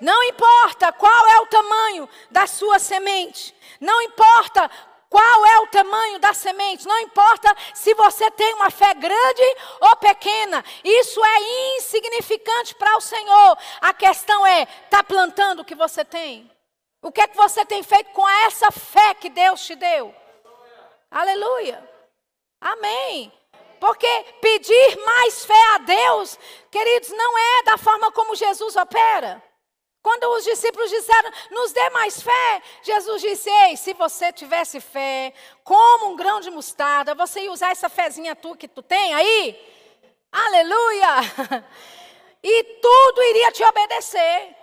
[0.00, 4.70] Não importa qual é o tamanho da sua semente, não importa
[5.16, 6.86] qual é o tamanho da semente?
[6.86, 9.42] Não importa se você tem uma fé grande
[9.80, 13.58] ou pequena, isso é insignificante para o Senhor.
[13.80, 16.50] A questão é: está plantando o que você tem?
[17.00, 20.14] O que é que você tem feito com essa fé que Deus te deu?
[21.10, 21.82] Aleluia.
[22.60, 23.32] Amém.
[23.80, 26.38] Porque pedir mais fé a Deus,
[26.70, 29.42] queridos, não é da forma como Jesus opera.
[30.06, 35.34] Quando os discípulos disseram, nos dê mais fé, Jesus disse: Ei, se você tivesse fé,
[35.64, 39.60] como um grão de mostarda, você ia usar essa fezinha tu que tu tem aí?
[40.30, 41.08] Aleluia!
[42.48, 44.54] E tudo iria te obedecer.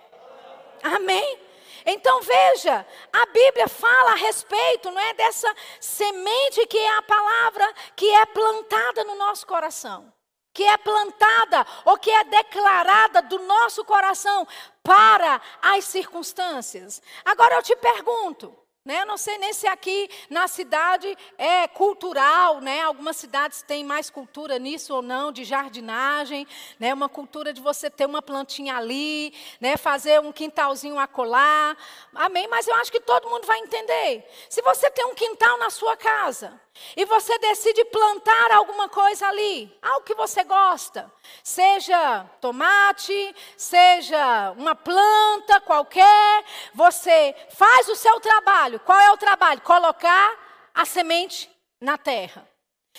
[0.82, 1.38] Amém?
[1.84, 7.74] Então veja, a Bíblia fala a respeito, não é dessa semente que é a palavra
[7.94, 10.10] que é plantada no nosso coração,
[10.54, 14.46] que é plantada ou que é declarada do nosso coração
[14.82, 17.02] para as circunstâncias.
[17.24, 19.04] Agora eu te pergunto, né?
[19.06, 22.82] Não sei nem se aqui na cidade é cultural, né?
[22.82, 26.46] Algumas cidades têm mais cultura nisso ou não, de jardinagem,
[26.78, 26.92] né?
[26.92, 29.78] Uma cultura de você ter uma plantinha ali, né?
[29.78, 31.74] Fazer um quintalzinho acolá.
[32.14, 32.46] Amém?
[32.46, 34.24] Mas eu acho que todo mundo vai entender.
[34.50, 36.60] Se você tem um quintal na sua casa,
[36.96, 41.10] e você decide plantar alguma coisa ali, algo que você gosta,
[41.42, 46.44] seja tomate, seja uma planta qualquer,
[46.74, 48.80] você faz o seu trabalho.
[48.80, 49.60] Qual é o trabalho?
[49.60, 50.36] Colocar
[50.74, 51.50] a semente
[51.80, 52.48] na terra.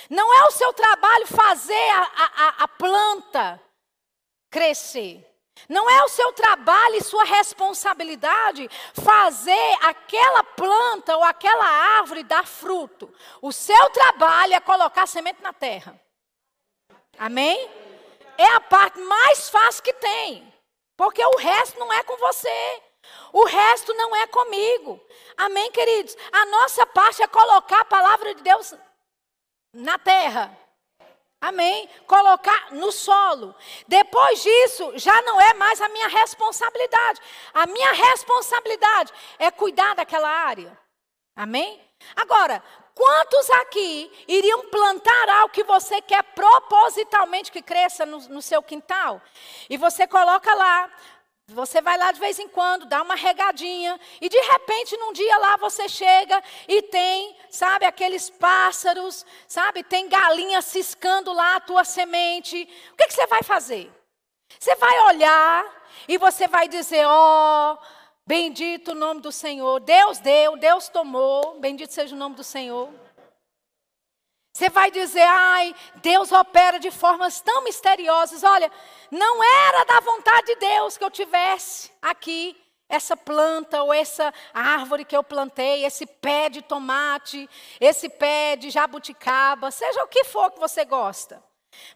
[0.10, 3.62] Não é o seu trabalho fazer a, a, a planta
[4.50, 5.35] crescer.
[5.70, 12.46] Não é o seu trabalho e sua responsabilidade fazer aquela planta ou aquela árvore dar
[12.46, 13.12] fruto.
[13.42, 16.00] O seu trabalho é colocar semente na terra.
[17.18, 17.70] Amém?
[18.38, 20.54] É a parte mais fácil que tem.
[20.98, 22.82] Porque o resto não é com você.
[23.32, 25.00] O resto não é comigo.
[25.38, 26.16] Amém, queridos?
[26.32, 28.74] A nossa parte é colocar a palavra de Deus
[29.74, 30.58] na terra.
[31.46, 31.88] Amém?
[32.08, 33.54] Colocar no solo.
[33.88, 37.22] Depois disso, já não é mais a minha responsabilidade.
[37.54, 40.76] A minha responsabilidade é cuidar daquela área.
[41.36, 41.80] Amém?
[42.16, 42.64] Agora,
[42.96, 49.22] quantos aqui iriam plantar algo que você quer propositalmente que cresça no, no seu quintal?
[49.70, 50.90] E você coloca lá,
[51.48, 55.38] você vai lá de vez em quando, dá uma regadinha, e de repente, num dia
[55.38, 61.84] lá, você chega e tem, sabe, aqueles pássaros, sabe, tem galinha ciscando lá a tua
[61.84, 62.68] semente.
[62.92, 63.92] O que, que você vai fazer?
[64.60, 67.78] Você vai olhar e você vai dizer: Ó, oh,
[68.26, 69.80] bendito o nome do Senhor.
[69.82, 72.90] Deus deu, Deus tomou, bendito seja o nome do Senhor.
[74.56, 78.42] Você vai dizer, ai, Deus opera de formas tão misteriosas.
[78.42, 78.72] Olha,
[79.12, 82.56] não era da vontade de Deus que eu tivesse aqui
[82.88, 87.50] essa planta ou essa árvore que eu plantei, esse pé de tomate,
[87.82, 91.44] esse pé de jabuticaba, seja o que for que você gosta.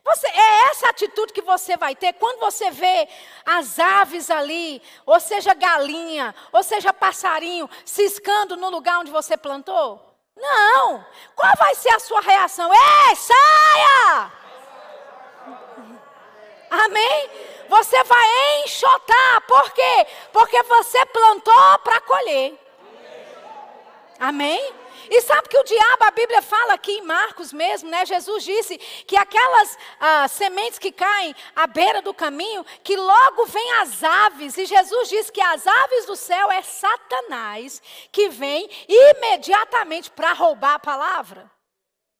[0.04, 3.08] Você, é essa atitude que você vai ter quando você vê
[3.46, 10.09] as aves ali, ou seja galinha, ou seja passarinho, ciscando no lugar onde você plantou?
[10.40, 11.06] Não.
[11.36, 12.72] Qual vai ser a sua reação?
[12.74, 14.32] Ei, saia!
[16.72, 17.30] Amém?
[17.68, 19.42] Você vai enxotar.
[19.48, 20.08] Por quê?
[20.32, 22.58] Porque você plantou para colher.
[24.20, 24.74] Amém?
[25.10, 28.06] E sabe que o diabo, a Bíblia fala aqui em Marcos mesmo, né?
[28.06, 33.72] Jesus disse que aquelas ah, sementes que caem à beira do caminho, que logo vêm
[33.74, 34.58] as aves.
[34.58, 37.82] E Jesus disse que as aves do céu é Satanás
[38.12, 41.52] que vem imediatamente para roubar a palavra.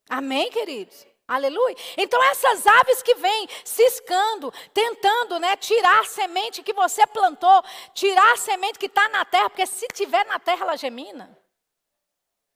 [0.08, 1.06] Amém, queridos?
[1.30, 1.76] Aleluia.
[1.96, 7.62] Então essas aves que vêm ciscando, tentando, né, tirar a semente que você plantou,
[7.94, 11.39] tirar a semente que está na terra, porque se tiver na terra ela gemina.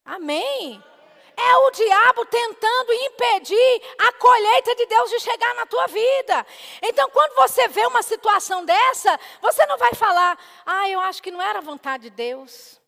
[0.05, 0.83] Amém.
[1.37, 6.47] É o diabo tentando impedir a colheita de Deus de chegar na tua vida.
[6.83, 11.33] Então, quando você vê uma situação dessa, você não vai falar, ah, eu acho que
[11.33, 12.81] não era vontade de Deus.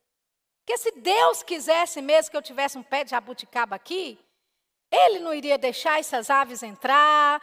[0.64, 4.18] Porque se Deus quisesse mesmo que eu tivesse um pé de jabuticaba aqui,
[4.90, 7.42] ele não iria deixar essas aves entrar,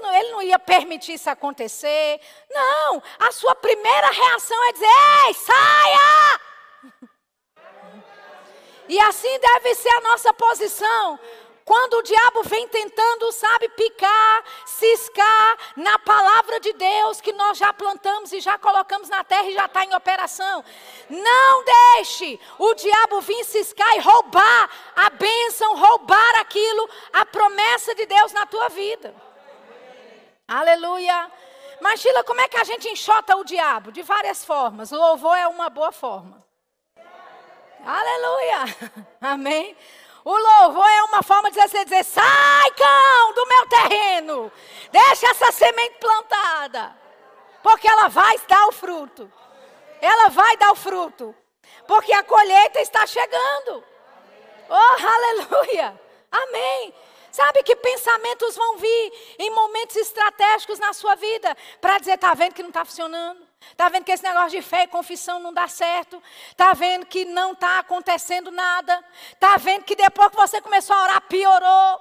[0.00, 2.20] não, ele não ia permitir isso acontecer.
[2.50, 4.86] Não, a sua primeira reação é dizer:
[5.26, 6.40] ei, saia!
[8.90, 11.16] E assim deve ser a nossa posição.
[11.64, 17.72] Quando o diabo vem tentando, sabe, picar, ciscar na palavra de Deus que nós já
[17.72, 20.64] plantamos e já colocamos na terra e já está em operação.
[21.08, 21.64] Não
[21.94, 28.32] deixe o diabo vir ciscar e roubar a bênção, roubar aquilo, a promessa de Deus
[28.32, 29.14] na tua vida.
[30.48, 31.30] Aleluia.
[31.80, 33.92] Mas, Sheila, como é que a gente enxota o diabo?
[33.92, 34.90] De várias formas.
[34.90, 36.49] O louvor é uma boa forma.
[37.84, 38.64] Aleluia.
[39.20, 39.76] Amém.
[40.24, 44.52] O louvor é uma forma de você dizer: sai, cão, do meu terreno.
[44.92, 46.96] Deixa essa semente plantada.
[47.62, 49.30] Porque ela vai dar o fruto.
[50.00, 51.34] Ela vai dar o fruto.
[51.86, 53.84] Porque a colheita está chegando.
[54.68, 56.00] Oh, aleluia.
[56.30, 56.94] Amém.
[57.32, 62.54] Sabe que pensamentos vão vir em momentos estratégicos na sua vida para dizer: está vendo
[62.54, 63.49] que não está funcionando?
[63.60, 66.22] Está vendo que esse negócio de fé e confissão não dá certo?
[66.50, 69.04] Está vendo que não está acontecendo nada?
[69.32, 72.00] Está vendo que depois que você começou a orar, piorou?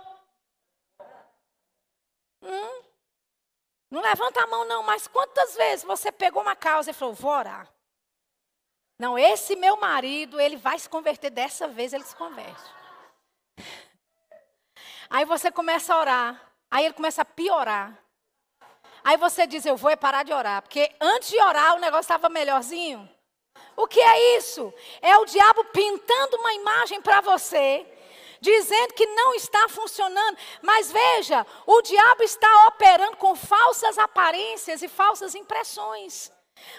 [2.41, 2.83] Hum?
[3.91, 7.31] Não levanta a mão, não, mas quantas vezes você pegou uma causa e falou: vou
[7.31, 7.67] orar?
[8.97, 12.69] Não, esse meu marido, ele vai se converter dessa vez, ele se converte.
[15.09, 17.97] Aí você começa a orar, aí ele começa a piorar.
[19.03, 22.29] Aí você diz, eu vou parar de orar, porque antes de orar o negócio estava
[22.29, 23.09] melhorzinho.
[23.75, 24.73] O que é isso?
[25.01, 27.85] É o diabo pintando uma imagem para você,
[28.41, 30.37] dizendo que não está funcionando.
[30.61, 36.31] Mas veja, o diabo está operando com falsas aparências e falsas impressões.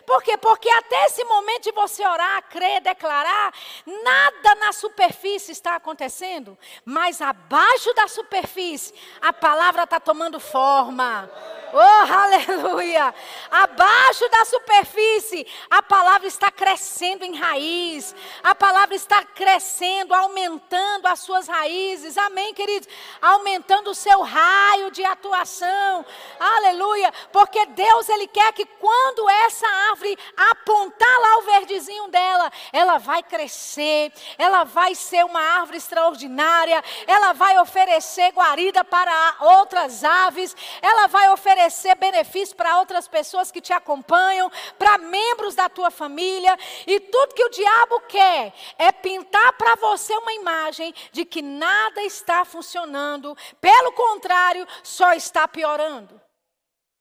[0.07, 0.37] Por quê?
[0.37, 3.53] Porque até esse momento de você orar, crer, declarar,
[3.87, 11.31] nada na superfície está acontecendo, mas abaixo da superfície a palavra está tomando forma.
[11.73, 13.15] Oh, aleluia!
[13.49, 18.15] Abaixo da superfície, a palavra está crescendo em raiz.
[18.43, 22.19] A palavra está crescendo, aumentando as suas raízes.
[22.19, 22.89] Amém, queridos?
[23.23, 26.05] Aumentando o seu raio de atuação.
[26.41, 27.13] Aleluia!
[27.33, 33.23] Porque Deus ele quer que quando essa árvore apontar lá o verdezinho dela, ela vai
[33.23, 41.07] crescer, ela vai ser uma árvore extraordinária, ela vai oferecer guarida para outras aves, ela
[41.07, 46.57] vai oferecer benefício para outras pessoas que te acompanham, para membros da tua família.
[46.87, 52.03] E tudo que o diabo quer é pintar para você uma imagem de que nada
[52.03, 53.37] está funcionando.
[53.61, 56.30] Pelo contrário, só está piorando.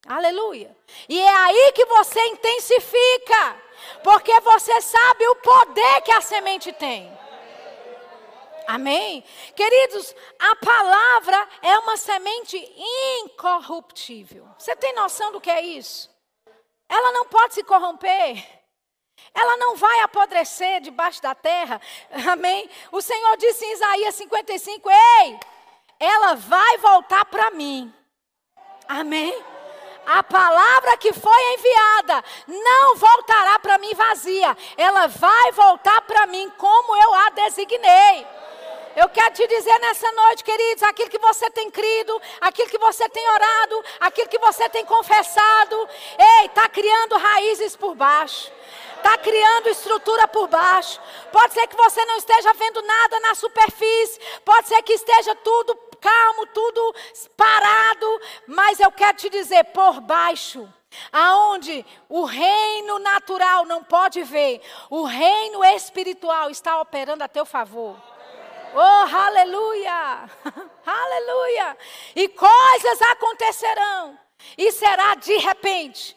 [0.07, 0.75] Aleluia.
[1.07, 3.61] E é aí que você intensifica,
[4.03, 7.17] porque você sabe o poder que a semente tem.
[8.67, 9.23] Amém?
[9.55, 12.55] Queridos, a palavra é uma semente
[13.23, 14.47] incorruptível.
[14.57, 16.09] Você tem noção do que é isso?
[16.87, 18.59] Ela não pode se corromper.
[19.33, 21.81] Ela não vai apodrecer debaixo da terra.
[22.31, 22.69] Amém?
[22.91, 25.39] O Senhor disse em Isaías 55: Ei,
[25.99, 27.93] ela vai voltar para mim.
[28.87, 29.48] Amém?
[30.11, 34.57] A palavra que foi enviada não voltará para mim vazia.
[34.75, 38.25] Ela vai voltar para mim como eu a designei.
[38.95, 43.07] Eu quero te dizer nessa noite, queridos, aquilo que você tem crido, aquilo que você
[43.07, 48.51] tem orado, aquilo que você tem confessado, ei, está criando raízes por baixo.
[48.97, 50.99] Está criando estrutura por baixo.
[51.31, 54.19] Pode ser que você não esteja vendo nada na superfície.
[54.43, 56.95] Pode ser que esteja tudo calmo, tudo
[57.35, 58.21] parado.
[58.47, 60.71] Mas eu quero te dizer, por baixo,
[61.11, 67.95] aonde o reino natural não pode ver, o reino espiritual está operando a teu favor.
[68.73, 70.29] Oh, aleluia!
[70.85, 71.77] aleluia!
[72.15, 74.17] E coisas acontecerão.
[74.57, 76.15] E será de repente.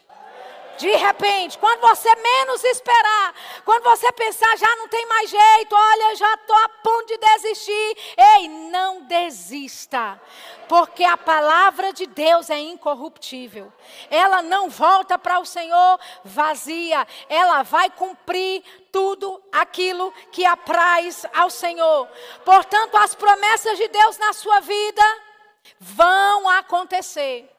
[0.77, 6.15] De repente, quando você menos esperar, quando você pensar já não tem mais jeito, olha,
[6.15, 7.97] já estou a ponto de desistir.
[8.17, 10.19] Ei, não desista,
[10.67, 13.71] porque a palavra de Deus é incorruptível.
[14.09, 21.49] Ela não volta para o Senhor vazia, ela vai cumprir tudo aquilo que apraz ao
[21.49, 22.07] Senhor.
[22.43, 25.03] Portanto, as promessas de Deus na sua vida
[25.79, 27.49] vão acontecer.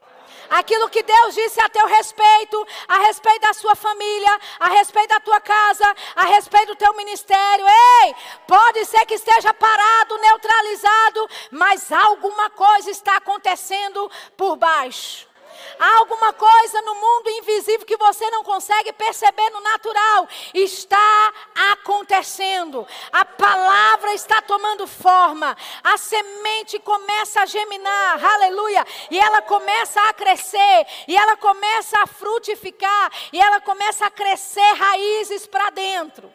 [0.50, 5.20] Aquilo que Deus disse a teu respeito, a respeito da sua família, a respeito da
[5.20, 7.66] tua casa, a respeito do teu ministério.
[8.02, 8.14] Ei,
[8.46, 15.33] pode ser que esteja parado, neutralizado, mas alguma coisa está acontecendo por baixo.
[15.78, 20.28] Há alguma coisa no mundo invisível que você não consegue perceber no natural.
[20.52, 21.32] Está
[21.72, 22.86] acontecendo.
[23.12, 25.56] A palavra está tomando forma.
[25.82, 28.24] A semente começa a geminar.
[28.24, 28.86] Aleluia.
[29.10, 30.86] E ela começa a crescer.
[31.08, 33.10] E ela começa a frutificar.
[33.32, 36.32] E ela começa a crescer raízes para dentro.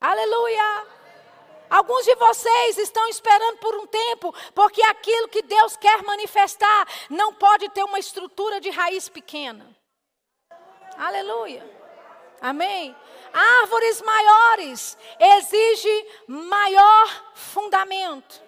[0.00, 0.95] Aleluia.
[1.68, 7.32] Alguns de vocês estão esperando por um tempo, porque aquilo que Deus quer manifestar não
[7.34, 9.76] pode ter uma estrutura de raiz pequena.
[10.96, 11.68] Aleluia.
[12.40, 12.94] Amém.
[13.32, 18.45] Árvores maiores exigem maior fundamento.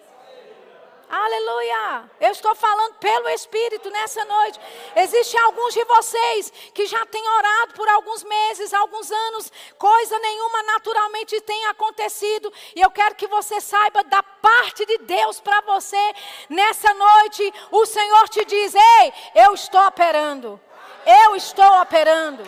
[1.09, 2.07] Aleluia!
[2.21, 4.59] Eu estou falando pelo Espírito nessa noite.
[4.95, 10.61] Existem alguns de vocês que já têm orado por alguns meses, alguns anos, coisa nenhuma
[10.63, 12.53] naturalmente tem acontecido.
[12.75, 16.13] E eu quero que você saiba da parte de Deus para você.
[16.47, 20.61] Nessa noite, o Senhor te diz: Ei, eu estou operando.
[21.07, 22.43] Eu estou operando.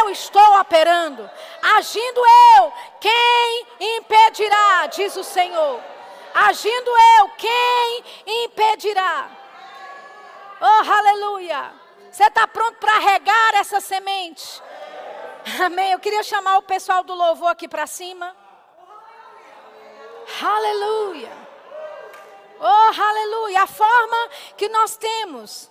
[0.00, 1.30] Eu estou operando.
[1.74, 2.20] Agindo
[2.58, 4.88] eu, quem impedirá?
[4.88, 5.93] Diz o Senhor.
[6.34, 8.04] Agindo eu, quem
[8.44, 9.30] impedirá?
[10.60, 11.72] Oh, aleluia!
[12.10, 14.62] Você está pronto para regar essa semente?
[15.64, 15.92] Amém.
[15.92, 18.36] Eu queria chamar o pessoal do louvor aqui para cima.
[20.42, 21.32] Aleluia.
[22.60, 23.62] Oh, aleluia.
[23.62, 24.16] A forma
[24.56, 25.70] que nós temos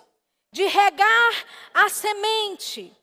[0.52, 2.96] de regar a semente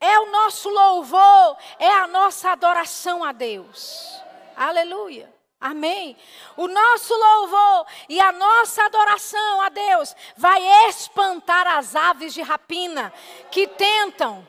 [0.00, 4.20] é o nosso louvor, é a nossa adoração a Deus.
[4.56, 5.41] Aleluia.
[5.62, 6.16] Amém.
[6.56, 13.12] O nosso louvor e a nossa adoração a Deus vai espantar as aves de rapina
[13.48, 14.44] que tentam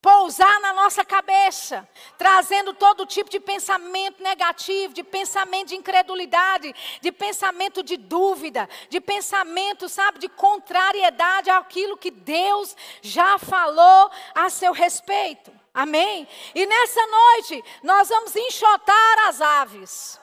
[0.00, 1.86] pousar na nossa cabeça,
[2.16, 9.00] trazendo todo tipo de pensamento negativo, de pensamento de incredulidade, de pensamento de dúvida, de
[9.00, 15.59] pensamento, sabe, de contrariedade àquilo que Deus já falou a seu respeito.
[15.72, 16.26] Amém?
[16.54, 20.20] E nessa noite nós vamos enxotar as aves.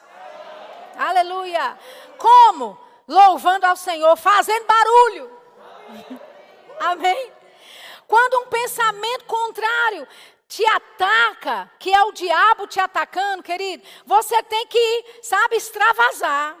[0.96, 1.78] Aleluia.
[2.18, 2.78] Como?
[3.06, 5.40] Louvando ao Senhor, fazendo barulho.
[6.80, 7.32] Amém?
[8.06, 10.06] Quando um pensamento contrário
[10.46, 16.56] te ataca, que é o diabo te atacando, querido, você tem que, sabe, extravasar.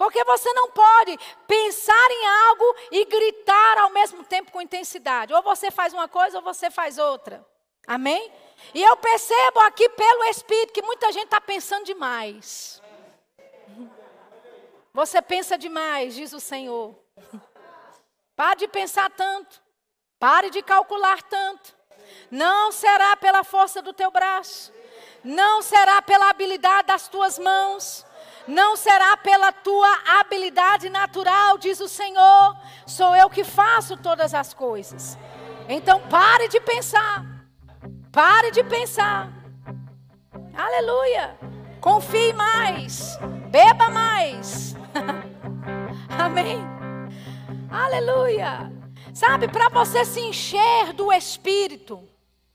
[0.00, 5.34] Porque você não pode pensar em algo e gritar ao mesmo tempo com intensidade.
[5.34, 7.46] Ou você faz uma coisa ou você faz outra.
[7.86, 8.32] Amém?
[8.72, 12.80] E eu percebo aqui pelo Espírito que muita gente está pensando demais.
[14.94, 16.98] Você pensa demais, diz o Senhor.
[18.34, 19.60] Pare de pensar tanto.
[20.18, 21.76] Pare de calcular tanto.
[22.30, 24.72] Não será pela força do teu braço.
[25.22, 28.06] Não será pela habilidade das tuas mãos.
[28.50, 29.88] Não será pela tua
[30.18, 32.56] habilidade natural, diz o Senhor.
[32.84, 35.16] Sou eu que faço todas as coisas.
[35.68, 37.24] Então pare de pensar.
[38.10, 39.32] Pare de pensar.
[40.52, 41.38] Aleluia.
[41.80, 43.16] Confie mais.
[43.50, 44.74] Beba mais.
[46.18, 46.58] Amém.
[47.70, 48.72] Aleluia.
[49.14, 52.02] Sabe, para você se encher do Espírito.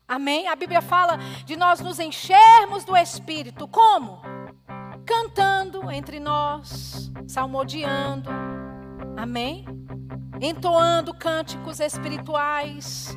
[0.06, 0.46] Amém?
[0.46, 1.16] A Bíblia fala
[1.46, 3.66] de nós nos enchermos do Espírito.
[3.66, 4.35] Como?
[5.06, 8.28] Cantando entre nós, salmodiando.
[9.16, 9.64] Amém?
[10.40, 13.16] Entoando cânticos espirituais.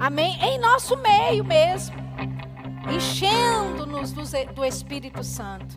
[0.00, 0.36] Amém?
[0.42, 1.94] Em nosso meio mesmo.
[4.02, 5.76] Enchendo-nos do Espírito Santo.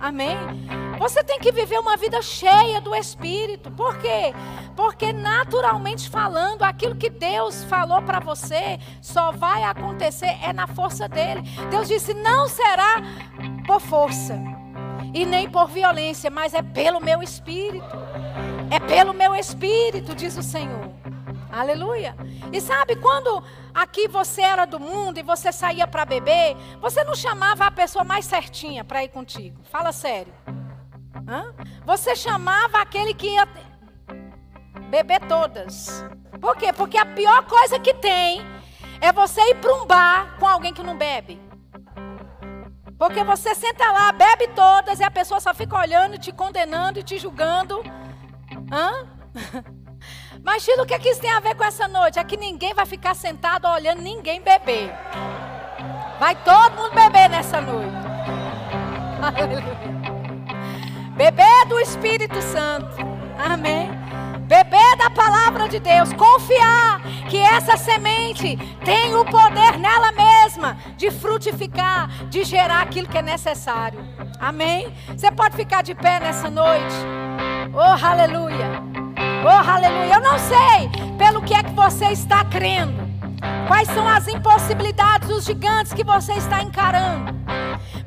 [0.00, 0.36] Amém?
[0.98, 3.70] Você tem que viver uma vida cheia do Espírito.
[3.70, 4.32] Por quê?
[4.74, 11.06] Porque naturalmente falando, aquilo que Deus falou para você só vai acontecer é na força
[11.06, 11.42] dele.
[11.70, 13.02] Deus disse: "Não será
[13.66, 14.40] por força
[15.12, 17.96] e nem por violência, mas é pelo meu espírito.
[18.70, 20.85] É pelo meu espírito", diz o Senhor.
[21.56, 22.14] Aleluia.
[22.52, 23.42] E sabe, quando
[23.74, 28.04] aqui você era do mundo e você saía para beber, você não chamava a pessoa
[28.04, 29.62] mais certinha para ir contigo.
[29.64, 30.34] Fala sério.
[31.26, 31.54] Hã?
[31.86, 33.48] Você chamava aquele que ia
[34.90, 36.04] beber todas.
[36.38, 36.74] Por quê?
[36.74, 38.42] Porque a pior coisa que tem
[39.00, 41.40] é você ir para um bar com alguém que não bebe.
[42.98, 47.02] Porque você senta lá, bebe todas e a pessoa só fica olhando, te condenando e
[47.02, 47.82] te julgando.
[48.70, 49.06] Hã?
[50.46, 52.20] Mas, o que, é que isso tem a ver com essa noite?
[52.20, 54.94] É que ninguém vai ficar sentado olhando ninguém beber.
[56.20, 58.06] Vai todo mundo beber nessa noite.
[61.16, 62.94] Beber do Espírito Santo.
[63.38, 63.90] Amém.
[64.42, 66.12] Beber da palavra de Deus.
[66.12, 73.18] Confiar que essa semente tem o poder nela mesma de frutificar, de gerar aquilo que
[73.18, 73.98] é necessário.
[74.38, 74.94] Amém.
[75.08, 76.94] Você pode ficar de pé nessa noite.
[77.74, 79.25] Oh, aleluia.
[79.48, 80.14] Oh, aleluia.
[80.14, 83.06] Eu não sei pelo que é que você está crendo.
[83.68, 87.32] Quais são as impossibilidades, os gigantes que você está encarando.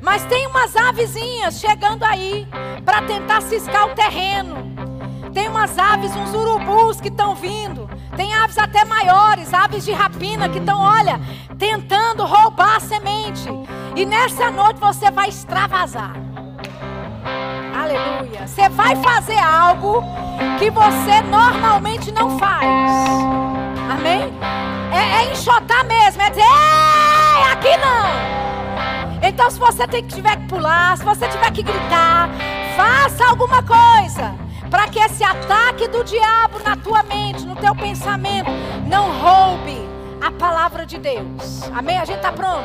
[0.02, 2.46] Mas tem umas avezinhas chegando aí
[2.84, 4.54] para tentar ciscar o terreno.
[5.32, 7.88] Tem umas aves, uns urubus que estão vindo.
[8.14, 11.18] Tem aves até maiores, aves de rapina que estão, olha,
[11.58, 13.48] tentando roubar a semente.
[13.96, 16.29] E nessa noite você vai extravasar.
[17.90, 18.46] Aleluia.
[18.46, 20.02] Você vai fazer algo
[20.58, 22.64] que você normalmente não faz.
[23.90, 24.32] Amém?
[24.92, 26.42] É, é enxotar mesmo, é dizer,
[27.50, 29.28] aqui não.
[29.28, 32.30] Então, se você tiver que pular, se você tiver que gritar,
[32.76, 34.34] faça alguma coisa
[34.70, 38.50] para que esse ataque do diabo na tua mente, no teu pensamento,
[38.86, 39.88] não roube
[40.20, 41.68] a palavra de Deus.
[41.74, 41.98] Amém?
[41.98, 42.64] A gente está pronto?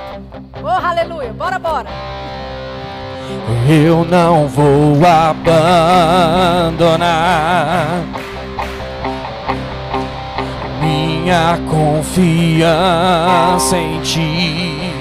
[0.64, 1.34] Oh, aleluia.
[1.34, 2.15] Bora, bora
[3.68, 6.46] eu não vou abandonar
[10.82, 12.68] minha confiança
[13.78, 14.92] em ti.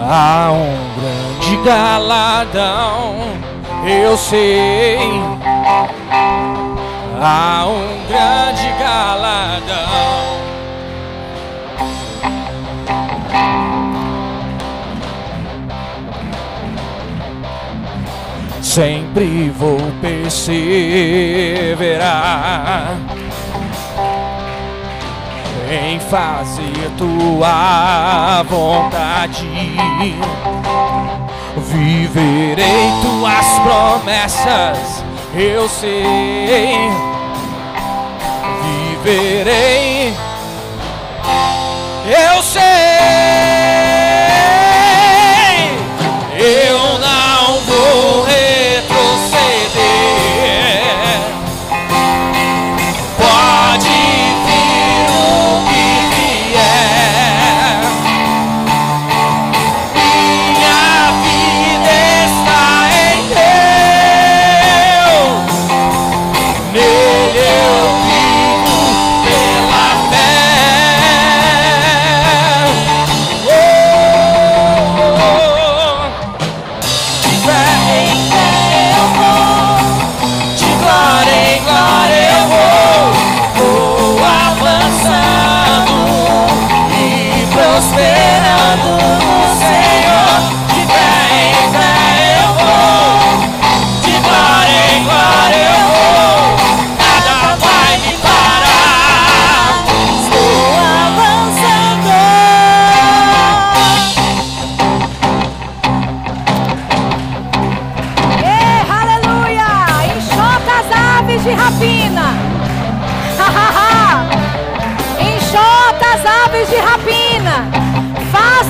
[0.00, 3.16] Há um grande galadão,
[3.86, 4.98] eu sei.
[7.20, 10.31] Há um grande galadão.
[18.72, 20.56] Sempre vou perseverar
[25.70, 29.46] em fazer tua vontade.
[31.54, 35.04] Viverei tuas promessas,
[35.34, 36.88] eu sei.
[39.02, 40.14] Viverei,
[42.06, 43.61] eu sei.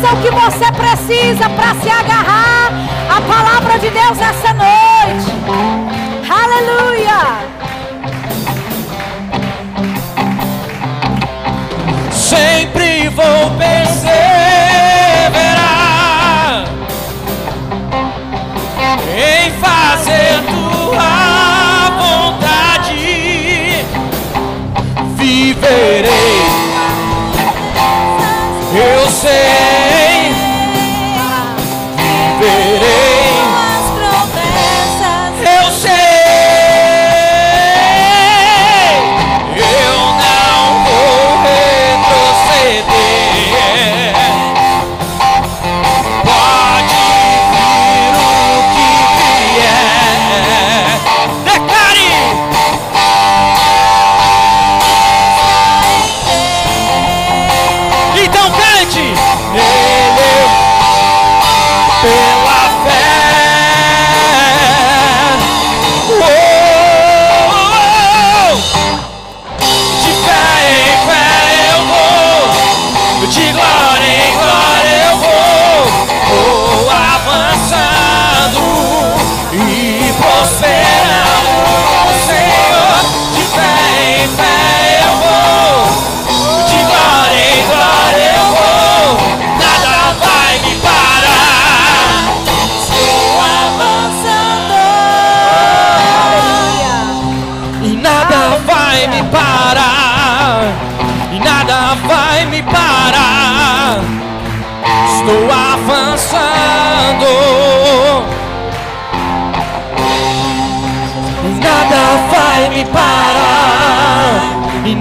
[0.09, 2.73] Que você precisa para se agarrar
[3.09, 5.31] à palavra de Deus essa noite.
[6.29, 7.53] Aleluia!
[12.11, 14.25] Sempre vou perseverar
[19.17, 23.87] em fazer tua vontade.
[25.17, 26.22] Viverei.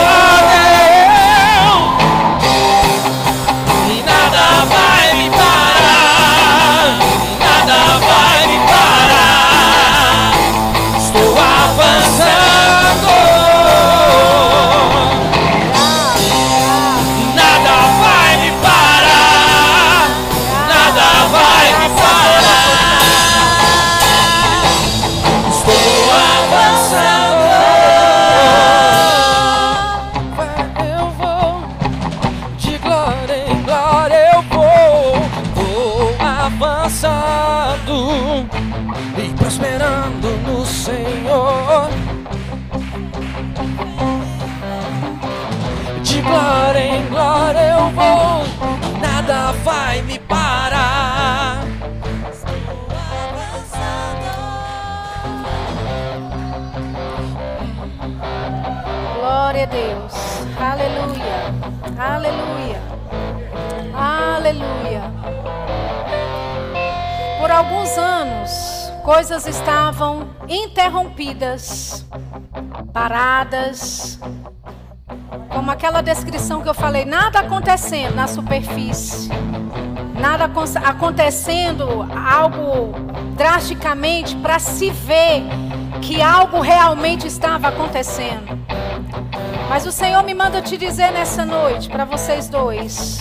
[72.93, 74.19] paradas.
[75.49, 79.29] Como aquela descrição que eu falei, nada acontecendo na superfície
[80.19, 80.49] nada
[80.83, 82.93] acontecendo, algo
[83.35, 85.43] drasticamente, para se ver
[86.01, 88.57] que algo realmente estava acontecendo.
[89.69, 93.19] Mas o Senhor me manda te dizer nessa noite, para vocês dois: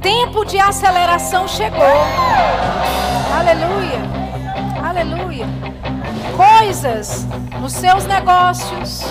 [0.00, 1.82] tempo de aceleração chegou.
[3.36, 4.13] Aleluia.
[6.74, 7.24] Coisas
[7.60, 9.04] nos seus negócios,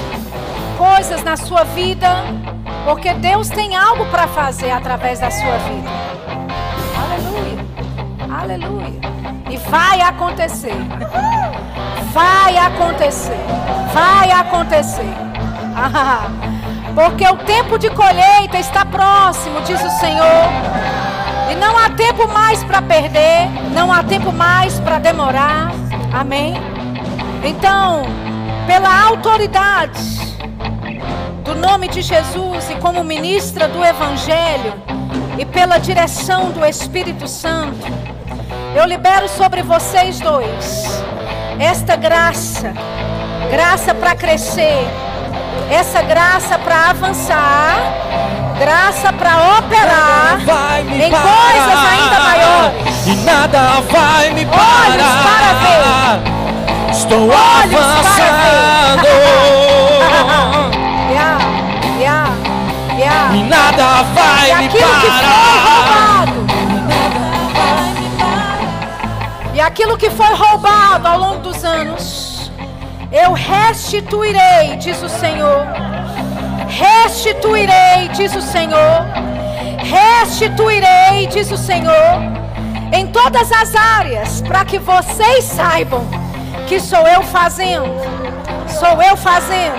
[0.77, 2.09] coisas na sua vida,
[2.83, 5.89] porque Deus tem algo para fazer através da sua vida.
[7.01, 8.99] Aleluia, aleluia.
[9.49, 10.75] E vai acontecer.
[12.11, 13.39] Vai acontecer.
[13.93, 15.13] Vai acontecer.
[15.73, 16.27] Ah,
[16.93, 20.49] porque o tempo de colheita está próximo, diz o Senhor.
[21.49, 25.71] E não há tempo mais para perder, não há tempo mais para demorar.
[26.11, 26.55] Amém?
[27.43, 28.03] Então,
[28.65, 30.01] pela autoridade
[31.43, 34.73] do nome de Jesus e como ministra do Evangelho
[35.37, 37.85] e pela direção do Espírito Santo,
[38.75, 41.03] eu libero sobre vocês dois
[41.59, 42.73] esta graça,
[43.51, 44.87] graça para crescer,
[45.69, 47.75] essa graça para avançar,
[48.57, 53.07] graça para operar em coisas ainda maiores.
[53.07, 54.91] E nada vai me parar.
[54.91, 56.32] Olhos para ver.
[57.03, 57.35] Estou Olhos
[57.75, 59.07] avançando.
[61.11, 61.37] yeah,
[61.99, 62.33] yeah,
[62.97, 63.35] yeah.
[63.35, 65.01] E nada vai e me aquilo parar.
[65.01, 66.47] Que foi roubado,
[69.53, 72.49] e aquilo que foi roubado ao longo dos anos,
[73.11, 75.67] eu restituirei, diz o Senhor.
[76.69, 79.03] Restituirei, diz o Senhor.
[79.77, 82.21] Restituirei, diz o Senhor,
[82.93, 86.22] em todas as áreas, para que vocês saibam
[86.67, 87.85] que sou eu fazendo.
[88.67, 89.75] Sou eu fazendo.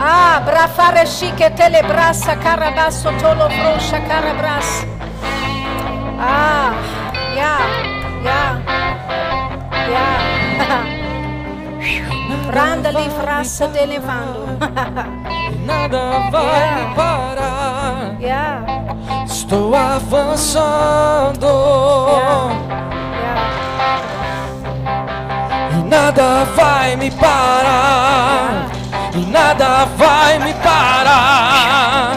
[0.00, 4.86] ah, brafarechique telebraça carabaço tolobrocha carabraça.
[6.20, 6.72] Ah,
[7.34, 7.60] yeah,
[8.24, 8.60] yeah,
[9.88, 10.18] yeah.
[12.48, 14.58] Branda livraça de levando.
[15.64, 16.88] Nada vai Yeah.
[16.88, 18.16] me parar.
[18.20, 18.64] yeah,
[19.26, 21.46] Estou avançando.
[22.10, 22.67] yeah.
[25.88, 28.68] Nada vai me parar.
[29.28, 32.16] Nada vai me parar.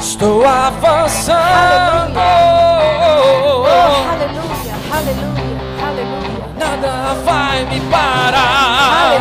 [0.00, 1.38] Estou avançando.
[4.12, 6.44] Aleluia, aleluia, aleluia.
[6.58, 9.20] Nada vai me parar.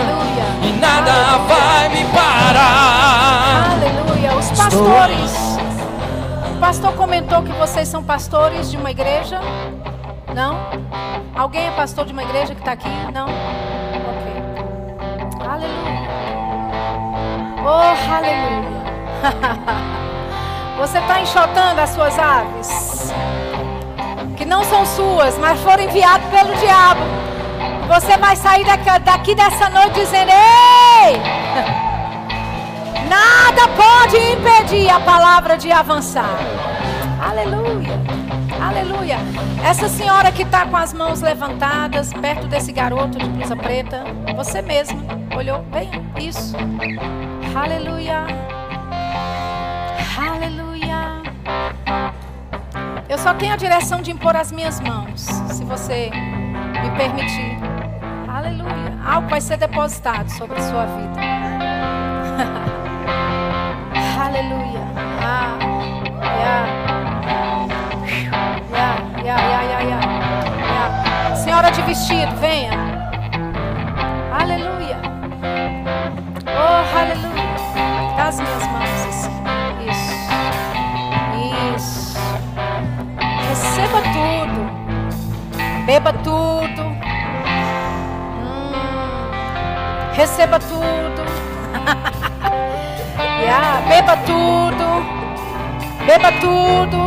[0.62, 3.72] E nada vai me parar.
[3.72, 4.36] Aleluia.
[4.38, 5.32] Os pastores.
[6.56, 9.40] O pastor comentou que vocês são pastores de uma igreja?
[10.34, 10.56] Não?
[11.36, 12.90] Alguém é pastor de uma igreja que está aqui?
[13.14, 13.26] Não?
[13.26, 14.26] Ok.
[15.48, 16.10] Aleluia.
[17.66, 18.70] Oh, aleluia.
[20.80, 23.14] Você está enxotando as suas aves?
[24.38, 27.02] Que não são suas, mas foram enviadas pelo diabo.
[27.88, 28.64] Você vai sair
[29.04, 31.18] daqui, dessa noite dizendo: Ei!
[33.10, 36.38] Nada pode impedir a palavra de avançar.
[37.20, 38.39] Aleluia.
[38.62, 39.18] Aleluia.
[39.64, 44.04] Essa senhora que está com as mãos levantadas perto desse garoto de blusa preta,
[44.36, 45.02] você mesmo
[45.36, 45.90] olhou bem
[46.20, 46.56] isso.
[47.56, 48.26] Aleluia.
[50.18, 51.22] Aleluia.
[53.08, 57.58] Eu só tenho a direção de impor as minhas mãos, se você me permitir.
[58.28, 59.00] Aleluia.
[59.06, 61.20] Algo vai ser depositado sobre a sua vida.
[64.22, 64.99] Aleluia.
[71.90, 72.72] Vestido, venha.
[74.32, 74.98] Aleluia.
[76.46, 77.50] Oh, aleluia.
[78.16, 79.36] Dá as minhas mãos assim.
[79.90, 80.14] Isso.
[81.76, 82.20] Isso.
[83.50, 84.60] Receba tudo.
[85.88, 86.82] Beba tudo.
[88.38, 88.72] Hum.
[90.14, 91.24] Receba tudo.
[93.42, 94.88] Yeah, beba tudo.
[96.06, 97.00] Beba tudo.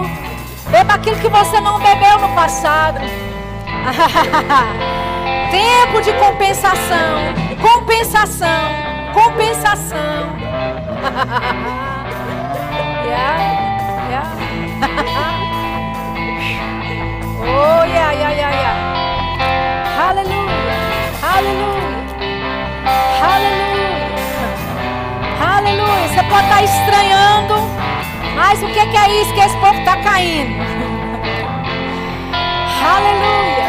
[0.70, 2.98] Beba aquilo que você não bebeu no passado.
[5.50, 7.34] Tempo de compensação.
[7.60, 8.48] Compensação.
[9.12, 9.98] Compensação.
[13.04, 13.38] yeah,
[14.10, 14.26] yeah.
[17.42, 18.76] oh, yeah, yeah, yeah, yeah.
[20.08, 20.52] Aleluia.
[21.22, 21.92] Aleluia.
[23.22, 23.92] Aleluia.
[25.56, 26.08] Aleluia.
[26.08, 27.54] Você pode estar estranhando.
[28.36, 30.54] Mas o que que é isso que esse povo está caindo?
[32.84, 33.61] Aleluia.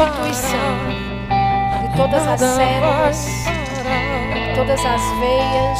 [0.00, 0.58] Restituição
[1.82, 3.26] de todas as células,
[4.32, 5.78] de todas as veias.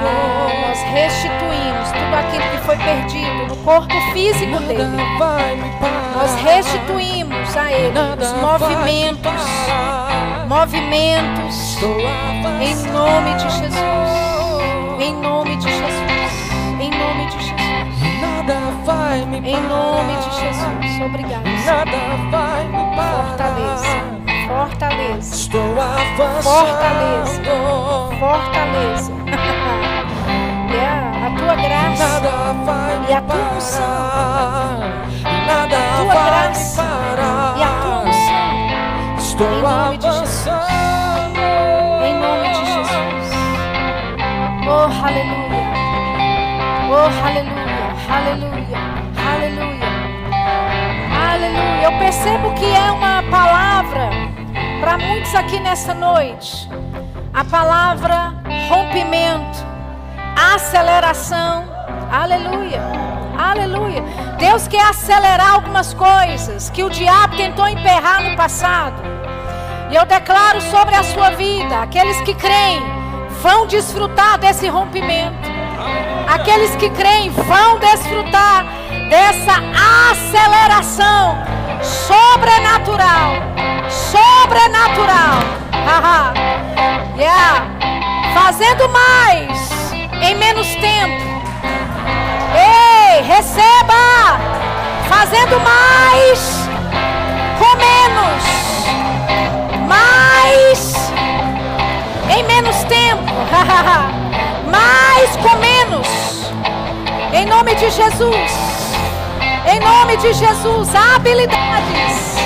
[0.00, 4.84] Ah, nós restituímos tudo aquilo que foi perdido no corpo físico dele.
[6.14, 9.42] Nós restituímos a ele os movimentos,
[10.48, 11.78] movimentos,
[12.60, 13.78] em nome de Jesus.
[15.00, 16.00] Em nome de Jesus.
[16.80, 17.47] Em nome de Jesus.
[18.48, 21.02] Em nome de Jesus.
[21.04, 21.44] Obrigado.
[22.96, 23.98] Fortaleza.
[24.48, 25.34] Fortaleza.
[25.34, 25.74] Estou
[26.42, 27.42] Fortaleza.
[27.42, 28.18] avançando.
[28.18, 29.12] Fortaleza.
[30.70, 32.08] yeah, a tua graça.
[32.08, 32.30] Nada
[32.64, 33.84] vai E a tua unção.
[35.26, 36.82] A tua graça.
[37.54, 39.18] E a tua unção.
[39.18, 40.48] Estou Em nome de Jesus.
[42.02, 43.28] Em nome de Jesus.
[44.66, 45.68] Oh, aleluia.
[46.90, 47.67] Oh, aleluia.
[48.10, 48.78] Aleluia.
[49.34, 49.88] Aleluia.
[51.30, 51.82] Aleluia.
[51.84, 54.08] Eu percebo que é uma palavra
[54.80, 56.68] para muitos aqui nessa noite.
[57.34, 58.34] A palavra
[58.68, 59.58] rompimento,
[60.54, 61.64] aceleração.
[62.10, 62.80] Aleluia.
[63.38, 64.02] Aleluia.
[64.38, 69.02] Deus quer acelerar algumas coisas que o diabo tentou emperrar no passado.
[69.90, 72.82] E eu declaro sobre a sua vida, aqueles que creem
[73.42, 75.47] vão desfrutar desse rompimento.
[76.28, 78.64] Aqueles que creem vão desfrutar
[79.08, 79.62] dessa
[80.10, 81.38] aceleração
[81.82, 83.32] sobrenatural.
[83.88, 85.38] Sobrenatural.
[87.18, 87.66] Yeah.
[88.32, 89.58] Fazendo mais
[90.22, 91.24] em menos tempo.
[92.54, 94.38] Ei, receba!
[95.08, 96.68] Fazendo mais
[97.58, 98.44] com menos.
[99.88, 100.94] Mais
[102.30, 103.24] em menos tempo.
[104.70, 106.06] mais com menos.
[107.32, 108.52] Em nome de Jesus.
[109.70, 112.36] Em nome de Jesus, habilidades.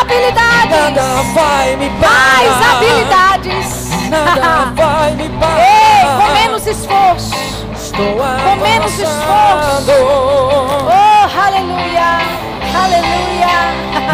[0.00, 0.70] Habilidades.
[0.70, 2.12] Nada vai me parar.
[2.12, 3.84] Mais habilidades.
[4.10, 5.60] Nada vai me parar.
[5.60, 7.34] Ei, com menos esforço.
[7.74, 9.92] Estou com menos avançando.
[10.88, 12.18] Oh, aleluia.
[12.74, 13.24] Aleluia.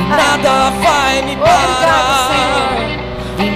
[0.09, 2.31] Nada vai me Obrigado, parar.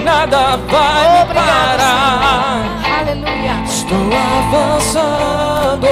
[0.03, 2.63] Nada vai me Obrigado, parar.
[2.63, 2.74] Senhor.
[3.85, 5.87] Estou avançando.